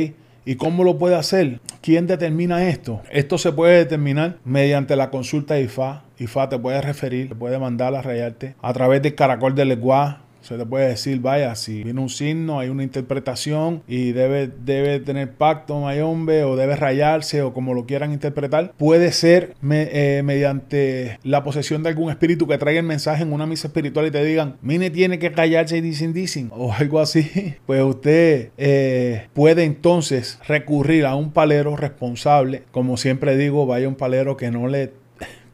¿Y 0.45 0.57
cómo 0.57 0.83
lo 0.83 0.99
puede 0.99 1.15
hacer? 1.15 1.61
¿Quién 1.83 2.09
determina 2.09 2.69
esto? 2.69 3.01
Esto 3.13 3.39
se 3.39 3.53
puede 3.53 3.79
determinar 3.79 4.39
mediante 4.45 4.97
la 4.97 5.11
consulta 5.11 5.55
de 5.55 5.63
IFA. 5.63 6.03
IFA 6.19 6.49
te 6.49 6.59
puede 6.59 6.81
referir, 6.83 7.29
te 7.29 7.37
puede 7.37 7.61
mandar 7.61 7.95
a 7.95 8.03
rayarte 8.03 8.57
a 8.61 8.73
través 8.73 9.03
del 9.03 9.15
caracol 9.15 9.55
de 9.55 9.65
lenguaje 9.65 10.17
se 10.45 10.59
te 10.59 10.67
puede 10.67 10.89
decir, 10.89 11.21
vaya, 11.21 11.55
si 11.55 11.83
viene 11.83 12.01
un 12.01 12.11
signo, 12.11 12.61
hay 12.61 12.69
una 12.69 12.83
interpretación 12.83 13.83
y 13.89 14.13
debe, 14.13 14.51
debe 14.65 15.01
tener 15.01 15.33
pacto 15.33 15.81
mayombe 15.81 16.45
o 16.45 16.55
debe 16.55 16.77
rayarse 16.77 17.41
o 17.41 17.55
como 17.55 17.73
lo 17.73 17.87
quieran 17.87 18.13
interpretar. 18.13 18.73
Puede 18.77 19.13
ser 19.13 19.55
eh, 19.71 20.21
mediante 20.23 21.19
la 21.23 21.43
posesión 21.43 21.83
de 21.83 21.89
algún 21.89 22.11
espíritu 22.11 22.47
que 22.47 22.59
traiga 22.59 22.81
el 22.81 22.87
mensaje 22.87 23.23
en 23.23 23.33
una 23.33 23.47
misa 23.47 23.69
espiritual 23.69 24.07
y 24.07 24.11
te 24.11 24.23
digan, 24.23 24.57
mine 24.61 24.91
tiene 24.91 25.19
que 25.19 25.33
callarse 25.33 25.79
y 25.79 25.81
dicen, 25.81 26.13
dicen, 26.13 26.51
o 26.53 26.73
algo 26.79 27.01
así. 27.01 27.55
Pues 27.65 27.83
usted 27.83 28.51
eh, 28.59 29.29
puede 29.33 29.65
entonces 29.65 30.39
recurrir 30.47 31.07
a 31.07 31.15
un 31.15 31.33
palero 31.33 31.75
responsable. 31.75 32.65
Como 32.71 32.99
siempre 32.99 33.39
digo, 33.39 33.65
vaya 33.65 33.89
un 33.89 33.95
palero 33.95 34.37
que 34.37 34.51
no 34.51 34.69
le 34.69 34.93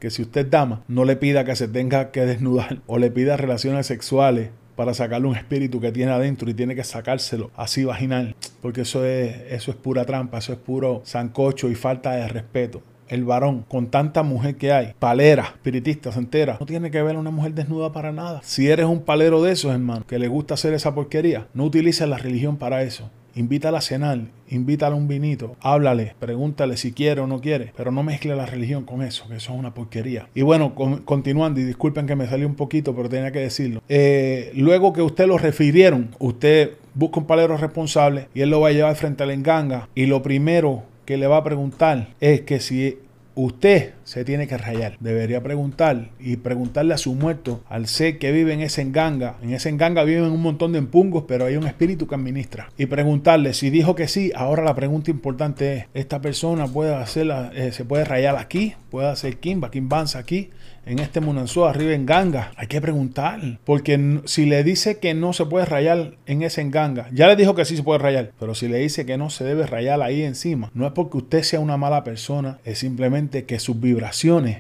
que 0.00 0.11
si 0.11 0.23
usted 0.23 0.47
dama, 0.47 0.83
no 0.88 1.05
le 1.05 1.15
pida 1.15 1.45
que 1.45 1.55
se 1.55 1.69
tenga 1.69 2.11
que 2.11 2.25
desnudar 2.25 2.79
o 2.87 2.99
le 2.99 3.11
pida 3.11 3.37
relaciones 3.37 3.87
sexuales 3.87 4.49
para 4.81 4.95
sacarle 4.95 5.29
un 5.29 5.37
espíritu 5.37 5.79
que 5.79 5.93
tiene 5.93 6.11
adentro 6.11 6.49
y 6.49 6.55
tiene 6.55 6.75
que 6.75 6.85
sacárselo 6.85 7.51
así 7.55 7.85
vaginal, 7.85 8.35
porque 8.63 8.81
eso 8.81 9.05
es, 9.05 9.37
eso 9.51 9.71
es 9.73 9.77
pura 9.77 10.07
trampa, 10.07 10.39
eso 10.39 10.55
es 10.55 10.59
puro 10.59 11.03
sancocho 11.05 11.69
y 11.69 11.75
falta 11.75 12.13
de 12.13 12.27
respeto 12.27 12.81
el 13.07 13.25
varón, 13.25 13.67
con 13.69 13.91
tanta 13.91 14.23
mujer 14.23 14.55
que 14.55 14.73
hay, 14.73 14.95
palera, 14.99 15.53
espiritista, 15.55 16.11
entera, 16.17 16.57
no 16.59 16.65
tiene 16.65 16.91
que 16.91 17.03
ver 17.03 17.17
a 17.17 17.19
una 17.19 17.31
mujer 17.31 17.53
desnuda 17.53 17.93
para 17.93 18.11
nada. 18.11 18.41
Si 18.43 18.71
eres 18.71 18.87
un 18.87 19.03
palero 19.03 19.43
de 19.43 19.53
esos, 19.53 19.71
hermano, 19.71 20.07
que 20.07 20.19
le 20.19 20.29
gusta 20.29 20.55
hacer 20.55 20.73
esa 20.73 20.95
porquería, 20.95 21.49
no 21.53 21.65
utilices 21.65 22.09
la 22.09 22.17
religión 22.17 22.57
para 22.57 22.83
eso. 22.83 23.11
Invítala 23.35 23.79
a 23.79 23.81
cenar, 23.81 24.21
invítala 24.49 24.95
a 24.95 24.99
un 24.99 25.09
vinito, 25.09 25.57
háblale, 25.61 26.15
pregúntale 26.19 26.77
si 26.77 26.93
quiere 26.93 27.21
o 27.21 27.27
no 27.27 27.41
quiere, 27.41 27.73
pero 27.77 27.93
no 27.93 28.03
mezcle 28.03 28.35
la 28.35 28.47
religión 28.47 28.85
con 28.85 29.03
eso, 29.03 29.29
que 29.29 29.37
eso 29.37 29.53
es 29.53 29.59
una 29.59 29.75
porquería. 29.75 30.29
Y 30.35 30.43
bueno, 30.43 30.75
continuando, 30.75 31.61
y 31.61 31.65
disculpen 31.65 32.07
que 32.07 32.17
me 32.17 32.27
salió 32.27 32.47
un 32.47 32.57
poquito, 32.57 32.95
pero 32.95 33.09
tenía 33.09 33.33
que 33.33 33.41
decirlo. 33.41 33.83
Eh, 33.89 34.53
luego 34.55 34.93
que 34.93 35.03
usted 35.03 35.27
lo 35.27 35.39
refirieron, 35.39 36.15
usted 36.19 36.73
busca 36.95 37.21
un 37.21 37.27
palero 37.27 37.57
responsable 37.57 38.29
y 38.35 38.41
él 38.41 38.51
lo 38.51 38.61
va 38.61 38.69
a 38.69 38.73
llevar 38.73 38.97
frente 38.97 39.23
a 39.23 39.27
la 39.27 39.33
enganga 39.33 39.89
y 39.95 40.07
lo 40.07 40.23
primero 40.23 40.83
que 41.05 41.17
le 41.17 41.27
va 41.27 41.39
a 41.39 41.45
preguntar 41.45 42.09
es 42.21 42.43
que 42.43 42.61
si 42.61 42.99
usted 43.35 43.95
se 44.11 44.25
tiene 44.25 44.49
que 44.49 44.59
rayar. 44.59 44.97
Debería 44.99 45.40
preguntar 45.40 46.11
y 46.19 46.37
preguntarle 46.38 46.95
a 46.95 46.99
su 46.99 47.14
muerto, 47.14 47.62
al 47.69 47.87
ser 47.87 48.19
que 48.19 48.33
vive 48.33 48.52
en 48.52 48.61
ese 48.61 48.83
enganga. 48.83 49.37
En 49.40 49.52
ese 49.52 49.69
enganga 49.69 50.02
viven 50.02 50.33
un 50.33 50.43
montón 50.43 50.73
de 50.73 50.79
empungos, 50.79 51.26
pero 51.29 51.45
hay 51.45 51.55
un 51.55 51.64
espíritu 51.64 52.09
que 52.09 52.17
administra. 52.17 52.73
Y 52.76 52.87
preguntarle, 52.87 53.55
si 53.55 53.71
dijo 53.71 53.95
que 53.95 54.09
sí, 54.09 54.33
ahora 54.35 54.64
la 54.64 54.75
pregunta 54.75 55.12
importante 55.12 55.76
es, 55.76 55.85
¿esta 55.95 56.21
persona 56.21 56.67
puede 56.67 56.93
hacerla, 56.93 57.52
eh, 57.55 57.71
se 57.71 57.85
puede 57.85 58.05
rayar 58.05 58.35
aquí? 58.35 58.75
¿Puede 58.90 59.07
hacer 59.07 59.38
Kimba, 59.38 59.71
Kimbanza 59.71 60.19
aquí? 60.19 60.50
en 60.87 60.99
este 60.99 61.21
Munanzó, 61.21 61.69
arriba 61.69 61.93
en 61.93 62.07
Ganga. 62.07 62.52
Hay 62.57 62.67
que 62.67 62.81
preguntar, 62.81 63.59
porque 63.64 64.21
si 64.25 64.47
le 64.47 64.64
dice 64.64 64.99
que 64.99 65.14
no 65.14 65.33
se 65.35 65.45
puede 65.45 65.67
rayar 65.67 66.14
en 66.26 66.43
ese 66.43 66.64
Ganga, 66.71 67.09
ya 67.12 67.29
le 67.29 67.37
dijo 67.37 67.55
que 67.55 67.64
sí 67.64 67.76
se 67.76 67.83
puede 67.83 67.99
rayar, 67.99 68.33
pero 68.40 68.55
si 68.55 68.67
le 68.67 68.79
dice 68.79 69.07
que 69.07 69.19
no 69.19 69.31
se 69.31 69.45
debe 69.45 69.67
rayar 69.67 70.00
ahí 70.02 70.23
encima, 70.23 70.71
no 70.75 70.87
es 70.87 70.93
porque 70.93 71.19
usted 71.19 71.43
sea 71.43 71.61
una 71.61 71.76
mala 71.76 72.02
persona, 72.02 72.59
es 72.64 72.79
simplemente 72.79 73.45
que 73.45 73.59
sus 73.59 73.79
vibraciones 73.79 74.00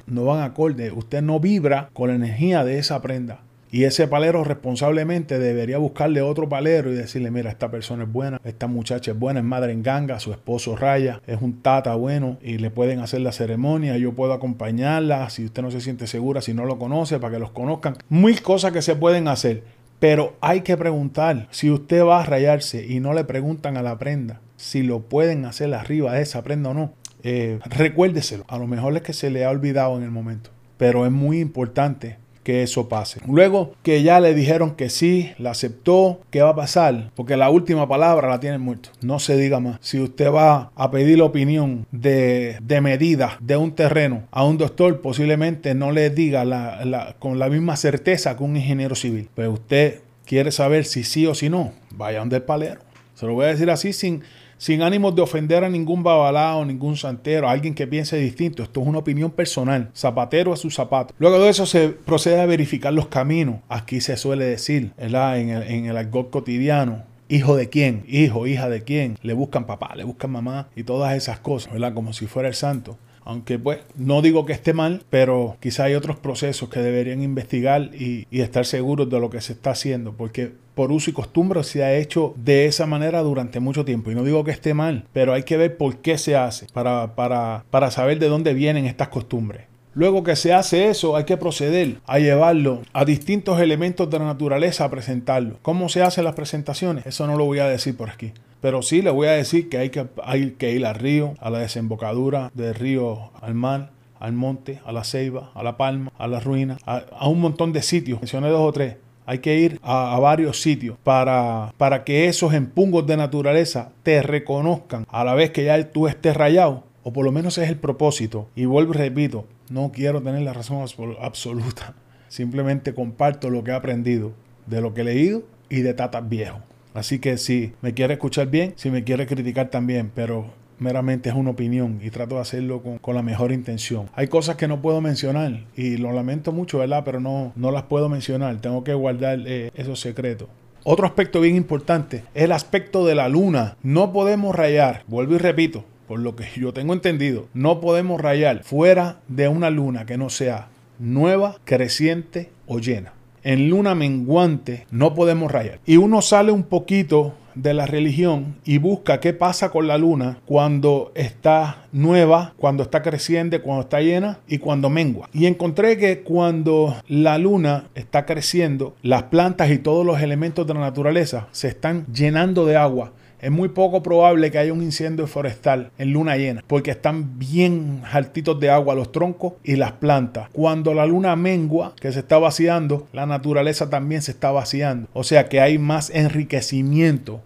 no 0.06 0.24
van 0.24 0.42
acorde, 0.42 0.92
usted 0.92 1.22
no 1.22 1.40
vibra 1.40 1.90
con 1.92 2.08
la 2.08 2.14
energía 2.14 2.64
de 2.64 2.78
esa 2.78 3.00
prenda. 3.00 3.40
Y 3.72 3.84
ese 3.84 4.08
palero 4.08 4.42
responsablemente 4.42 5.38
debería 5.38 5.78
buscarle 5.78 6.22
otro 6.22 6.48
palero 6.48 6.90
y 6.90 6.96
decirle, 6.96 7.30
mira, 7.30 7.50
esta 7.50 7.70
persona 7.70 8.02
es 8.02 8.12
buena, 8.12 8.40
esta 8.44 8.66
muchacha 8.66 9.12
es 9.12 9.18
buena, 9.18 9.40
es 9.40 9.46
madre 9.46 9.72
en 9.72 9.84
ganga, 9.84 10.18
su 10.18 10.32
esposo 10.32 10.74
raya, 10.74 11.20
es 11.28 11.40
un 11.40 11.62
tata 11.62 11.94
bueno 11.94 12.36
y 12.42 12.58
le 12.58 12.70
pueden 12.70 12.98
hacer 12.98 13.20
la 13.20 13.30
ceremonia, 13.30 13.96
yo 13.96 14.12
puedo 14.12 14.32
acompañarla, 14.32 15.30
si 15.30 15.44
usted 15.44 15.62
no 15.62 15.70
se 15.70 15.80
siente 15.80 16.08
segura, 16.08 16.42
si 16.42 16.52
no 16.52 16.64
lo 16.64 16.78
conoce, 16.78 17.20
para 17.20 17.34
que 17.34 17.38
los 17.38 17.52
conozcan. 17.52 17.96
Mil 18.08 18.42
cosas 18.42 18.72
que 18.72 18.82
se 18.82 18.96
pueden 18.96 19.28
hacer, 19.28 19.62
pero 20.00 20.36
hay 20.40 20.62
que 20.62 20.76
preguntar, 20.76 21.46
si 21.50 21.70
usted 21.70 22.04
va 22.04 22.22
a 22.22 22.26
rayarse 22.26 22.84
y 22.84 22.98
no 22.98 23.12
le 23.12 23.22
preguntan 23.22 23.76
a 23.76 23.82
la 23.82 23.98
prenda 23.98 24.40
si 24.60 24.82
lo 24.82 25.00
pueden 25.00 25.46
hacer 25.46 25.72
arriba 25.72 26.12
de 26.12 26.22
esa 26.22 26.42
prenda 26.42 26.70
o 26.70 26.74
no, 26.74 26.92
eh, 27.22 27.58
recuérdeselo, 27.64 28.44
a 28.48 28.58
lo 28.58 28.66
mejor 28.66 28.96
es 28.96 29.02
que 29.02 29.12
se 29.12 29.30
le 29.30 29.44
ha 29.44 29.50
olvidado 29.50 29.96
en 29.96 30.02
el 30.02 30.10
momento, 30.10 30.50
pero 30.76 31.06
es 31.06 31.12
muy 31.12 31.40
importante 31.40 32.16
que 32.42 32.62
eso 32.62 32.88
pase. 32.88 33.20
Luego 33.26 33.74
que 33.82 34.02
ya 34.02 34.20
le 34.20 34.34
dijeron 34.34 34.74
que 34.74 34.90
sí, 34.90 35.32
la 35.38 35.50
aceptó, 35.50 36.20
¿qué 36.30 36.42
va 36.42 36.50
a 36.50 36.56
pasar? 36.56 37.10
Porque 37.14 37.36
la 37.36 37.50
última 37.50 37.88
palabra 37.88 38.28
la 38.28 38.40
tiene 38.40 38.58
muerto. 38.58 38.90
No 39.02 39.18
se 39.18 39.36
diga 39.36 39.60
más. 39.60 39.78
Si 39.80 40.00
usted 40.00 40.32
va 40.32 40.72
a 40.74 40.90
pedir 40.90 41.18
la 41.18 41.24
opinión 41.24 41.86
de, 41.90 42.56
de 42.62 42.80
medida 42.80 43.36
de 43.40 43.56
un 43.56 43.72
terreno 43.72 44.22
a 44.30 44.44
un 44.44 44.58
doctor, 44.58 45.00
posiblemente 45.00 45.74
no 45.74 45.92
le 45.92 46.10
diga 46.10 47.14
con 47.18 47.38
la 47.38 47.48
misma 47.48 47.76
certeza 47.76 48.36
que 48.36 48.44
un 48.44 48.56
ingeniero 48.56 48.94
civil. 48.94 49.28
Pero 49.34 49.52
usted 49.52 50.00
quiere 50.24 50.52
saber 50.52 50.84
si 50.84 51.04
sí 51.04 51.26
o 51.26 51.34
si 51.34 51.48
no, 51.50 51.72
vaya 51.90 52.20
donde 52.20 52.36
el 52.36 52.42
palero. 52.42 52.80
Se 53.14 53.26
lo 53.26 53.34
voy 53.34 53.44
a 53.44 53.48
decir 53.48 53.70
así 53.70 53.92
sin, 53.92 54.22
sin 54.60 54.82
ánimos 54.82 55.16
de 55.16 55.22
ofender 55.22 55.64
a 55.64 55.70
ningún 55.70 56.02
babalao, 56.02 56.66
ningún 56.66 56.94
santero, 56.94 57.48
a 57.48 57.52
alguien 57.52 57.74
que 57.74 57.86
piense 57.86 58.18
distinto. 58.18 58.62
Esto 58.62 58.82
es 58.82 58.86
una 58.86 58.98
opinión 58.98 59.30
personal, 59.30 59.90
zapatero 59.96 60.52
a 60.52 60.56
su 60.58 60.70
zapato. 60.70 61.14
Luego 61.18 61.42
de 61.42 61.48
eso 61.48 61.64
se 61.64 61.88
procede 61.88 62.42
a 62.42 62.46
verificar 62.46 62.92
los 62.92 63.06
caminos. 63.06 63.60
Aquí 63.70 64.02
se 64.02 64.18
suele 64.18 64.44
decir, 64.44 64.92
¿verdad? 64.98 65.40
En 65.40 65.48
el, 65.48 65.62
en 65.62 65.86
el 65.86 66.10
cotidiano, 66.10 67.04
hijo 67.30 67.56
de 67.56 67.70
quién, 67.70 68.04
hijo, 68.06 68.46
hija 68.46 68.68
de 68.68 68.84
quién, 68.84 69.16
le 69.22 69.32
buscan 69.32 69.64
papá, 69.64 69.94
le 69.96 70.04
buscan 70.04 70.30
mamá 70.30 70.68
y 70.76 70.82
todas 70.82 71.16
esas 71.16 71.40
cosas, 71.40 71.72
¿verdad? 71.72 71.94
Como 71.94 72.12
si 72.12 72.26
fuera 72.26 72.50
el 72.50 72.54
santo. 72.54 72.98
Aunque 73.24 73.58
pues 73.58 73.78
no 73.96 74.22
digo 74.22 74.44
que 74.44 74.52
esté 74.52 74.72
mal, 74.72 75.04
pero 75.08 75.56
quizá 75.60 75.84
hay 75.84 75.94
otros 75.94 76.18
procesos 76.18 76.68
que 76.68 76.80
deberían 76.80 77.22
investigar 77.22 77.90
y, 77.94 78.26
estar 78.30 78.66
seguros 78.66 79.08
de 79.08 79.20
lo 79.20 79.30
que 79.30 79.40
se 79.40 79.52
está 79.52 79.70
haciendo, 79.70 80.12
porque 80.14 80.52
por 80.80 80.92
uso 80.92 81.10
y 81.10 81.12
costumbre 81.12 81.62
se 81.62 81.84
ha 81.84 81.94
hecho 81.94 82.32
de 82.38 82.64
esa 82.64 82.86
manera 82.86 83.20
durante 83.20 83.60
mucho 83.60 83.84
tiempo. 83.84 84.10
Y 84.10 84.14
no 84.14 84.24
digo 84.24 84.44
que 84.44 84.50
esté 84.50 84.72
mal, 84.72 85.04
pero 85.12 85.34
hay 85.34 85.42
que 85.42 85.58
ver 85.58 85.76
por 85.76 85.98
qué 85.98 86.16
se 86.16 86.36
hace 86.36 86.68
para, 86.72 87.14
para, 87.16 87.66
para 87.68 87.90
saber 87.90 88.18
de 88.18 88.28
dónde 88.28 88.54
vienen 88.54 88.86
estas 88.86 89.08
costumbres. 89.08 89.66
Luego 89.92 90.24
que 90.24 90.36
se 90.36 90.54
hace 90.54 90.88
eso, 90.88 91.16
hay 91.16 91.24
que 91.24 91.36
proceder 91.36 91.98
a 92.06 92.18
llevarlo 92.18 92.80
a 92.94 93.04
distintos 93.04 93.60
elementos 93.60 94.08
de 94.08 94.20
la 94.20 94.24
naturaleza 94.24 94.86
a 94.86 94.90
presentarlo. 94.90 95.58
¿Cómo 95.60 95.90
se 95.90 96.00
hacen 96.00 96.24
las 96.24 96.34
presentaciones? 96.34 97.04
Eso 97.04 97.26
no 97.26 97.36
lo 97.36 97.44
voy 97.44 97.58
a 97.58 97.68
decir 97.68 97.94
por 97.94 98.08
aquí. 98.08 98.32
Pero 98.62 98.80
sí 98.80 99.02
le 99.02 99.10
voy 99.10 99.28
a 99.28 99.32
decir 99.32 99.68
que 99.68 99.76
hay 99.76 99.90
que, 99.90 100.06
hay 100.24 100.52
que 100.52 100.72
ir 100.72 100.86
al 100.86 100.94
río, 100.94 101.34
a 101.40 101.50
la 101.50 101.58
desembocadura 101.58 102.50
del 102.54 102.74
río 102.74 103.32
al 103.42 103.52
mar, 103.52 103.90
al 104.18 104.32
monte, 104.32 104.80
a 104.86 104.92
la 104.92 105.04
ceiba, 105.04 105.50
a 105.54 105.62
la 105.62 105.76
palma, 105.76 106.10
a 106.16 106.26
la 106.26 106.40
ruina, 106.40 106.78
a, 106.86 107.28
un 107.28 107.42
montón 107.42 107.74
de 107.74 107.82
sitios. 107.82 108.20
Mencioné 108.20 108.48
dos 108.48 108.66
o 108.66 108.72
tres. 108.72 108.96
Hay 109.30 109.38
que 109.38 109.56
ir 109.60 109.78
a, 109.84 110.18
varios 110.18 110.60
sitios 110.60 110.98
para, 111.04 111.72
para 111.78 112.02
que 112.02 112.26
esos 112.26 112.52
empungos 112.52 113.06
de 113.06 113.16
naturaleza 113.16 113.92
te 114.02 114.22
reconozcan 114.22 115.06
a 115.08 115.22
la 115.22 115.34
vez 115.34 115.52
que 115.52 115.62
ya 115.62 115.92
tú 115.92 116.08
estés 116.08 116.36
rayado. 116.36 116.82
O 117.04 117.12
por 117.12 117.24
lo 117.24 117.30
menos 117.30 117.56
es 117.56 117.68
el 117.68 117.76
propósito. 117.76 118.48
Y 118.56 118.64
vuelvo 118.64 118.92
y 118.92 118.96
repito, 118.96 119.46
no 119.70 119.92
quiero 119.92 120.20
tener 120.20 120.42
la 120.42 120.52
razón 120.52 120.84
absoluta. 121.20 121.94
Simplemente 122.28 122.92
comparto 122.92 123.50
lo 123.50 123.62
que 123.62 123.70
he 123.70 123.74
aprendido 123.74 124.32
de 124.66 124.80
lo 124.80 124.94
que 124.94 125.02
he 125.02 125.04
leído 125.04 125.44
y 125.68 125.82
de 125.82 125.94
tatas 125.94 126.28
viejos. 126.28 126.62
Así 126.92 127.20
que 127.20 127.38
si 127.38 127.72
me 127.82 127.94
quiere 127.94 128.14
escuchar 128.14 128.48
bien, 128.48 128.72
si 128.74 128.90
me 128.90 129.04
quiere 129.04 129.28
criticar 129.28 129.70
también, 129.70 130.10
pero 130.12 130.46
meramente 130.80 131.28
es 131.28 131.34
una 131.34 131.50
opinión 131.50 132.00
y 132.02 132.10
trato 132.10 132.36
de 132.36 132.40
hacerlo 132.40 132.82
con, 133.00 133.14
la 133.14 133.22
mejor 133.22 133.52
intención. 133.52 134.08
Hay 134.14 134.28
cosas 134.28 134.56
que 134.56 134.68
no 134.68 134.82
puedo 134.82 135.00
mencionar 135.00 135.64
y 135.76 135.96
lo 135.96 136.12
lamento 136.12 136.52
mucho, 136.52 136.78
¿verdad? 136.78 137.02
Pero 137.04 137.20
no, 137.20 137.52
no 137.56 137.70
las 137.70 137.84
puedo 137.84 138.08
mencionar, 138.08 138.60
tengo 138.60 138.82
que 138.84 138.94
guardar 138.94 139.40
eh, 139.46 139.70
esos 139.74 140.00
secretos. 140.00 140.48
Otro 140.82 141.06
aspecto 141.06 141.40
bien 141.40 141.56
importante 141.56 142.24
es 142.34 142.44
el 142.44 142.52
aspecto 142.52 143.06
de 143.06 143.14
la 143.14 143.28
luna. 143.28 143.76
No 143.82 144.12
podemos 144.12 144.56
rayar, 144.56 145.04
vuelvo 145.06 145.34
y 145.34 145.38
repito, 145.38 145.84
por 146.08 146.20
lo 146.20 146.34
que 146.34 146.46
yo 146.56 146.72
tengo 146.72 146.94
entendido, 146.94 147.46
no 147.52 147.80
podemos 147.80 148.20
rayar 148.20 148.64
fuera 148.64 149.20
de 149.28 149.48
una 149.48 149.70
luna 149.70 150.06
que 150.06 150.16
no 150.16 150.30
sea 150.30 150.68
nueva, 150.98 151.56
creciente 151.64 152.50
o 152.66 152.78
llena 152.78 153.12
en 153.42 153.70
luna 153.70 153.94
menguante 153.94 154.86
no 154.90 155.14
podemos 155.14 155.50
rayar. 155.50 155.80
Y 155.86 155.96
uno 155.96 156.22
sale 156.22 156.52
un 156.52 156.64
poquito 156.64 157.34
de 157.54 157.74
la 157.74 157.86
religión 157.86 158.56
y 158.64 158.78
busca 158.78 159.20
qué 159.20 159.32
pasa 159.32 159.70
con 159.70 159.88
la 159.88 159.98
luna 159.98 160.38
cuando 160.46 161.12
está 161.14 161.84
nueva, 161.92 162.54
cuando 162.56 162.82
está 162.82 163.02
creciente, 163.02 163.60
cuando 163.60 163.82
está 163.82 164.00
llena 164.00 164.38
y 164.48 164.58
cuando 164.58 164.90
mengua. 164.90 165.28
Y 165.32 165.46
encontré 165.46 165.96
que 165.98 166.20
cuando 166.20 166.96
la 167.08 167.38
luna 167.38 167.88
está 167.94 168.26
creciendo, 168.26 168.94
las 169.02 169.24
plantas 169.24 169.70
y 169.70 169.78
todos 169.78 170.06
los 170.06 170.20
elementos 170.20 170.66
de 170.66 170.74
la 170.74 170.80
naturaleza 170.80 171.48
se 171.52 171.68
están 171.68 172.06
llenando 172.12 172.66
de 172.66 172.76
agua 172.76 173.12
es 173.40 173.50
muy 173.50 173.70
poco 173.70 174.02
probable 174.02 174.50
que 174.50 174.58
haya 174.58 174.72
un 174.72 174.82
incendio 174.82 175.26
forestal 175.26 175.90
en 175.98 176.12
luna 176.12 176.36
llena, 176.36 176.62
porque 176.66 176.90
están 176.90 177.38
bien 177.38 178.02
jaltitos 178.04 178.58
de 178.60 178.70
agua 178.70 178.94
los 178.94 179.12
troncos 179.12 179.54
y 179.64 179.76
las 179.76 179.92
plantas. 179.92 180.48
Cuando 180.52 180.94
la 180.94 181.06
luna 181.06 181.36
mengua, 181.36 181.94
que 182.00 182.12
se 182.12 182.20
está 182.20 182.38
vaciando, 182.38 183.08
la 183.12 183.26
naturaleza 183.26 183.90
también 183.90 184.22
se 184.22 184.32
está 184.32 184.50
vaciando. 184.50 185.08
O 185.12 185.24
sea 185.24 185.48
que 185.48 185.60
hay 185.60 185.78
más 185.78 186.10
enriquecimiento, 186.10 187.40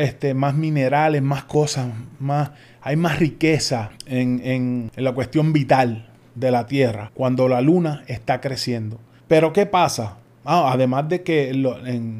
este, 0.00 0.34
más 0.34 0.54
minerales, 0.54 1.22
más 1.22 1.44
cosas, 1.44 1.88
más, 2.20 2.50
hay 2.80 2.96
más 2.96 3.18
riqueza 3.18 3.90
en, 4.06 4.90
la 4.96 5.12
cuestión 5.12 5.52
vital 5.52 6.08
de 6.34 6.50
la 6.50 6.66
Tierra 6.66 7.10
cuando 7.14 7.48
la 7.48 7.60
luna 7.60 8.04
está 8.06 8.40
creciendo. 8.40 8.98
Pero 9.26 9.52
¿qué 9.52 9.66
pasa? 9.66 10.16
Ah, 10.44 10.70
además 10.72 11.08
de 11.08 11.22
que 11.22 11.52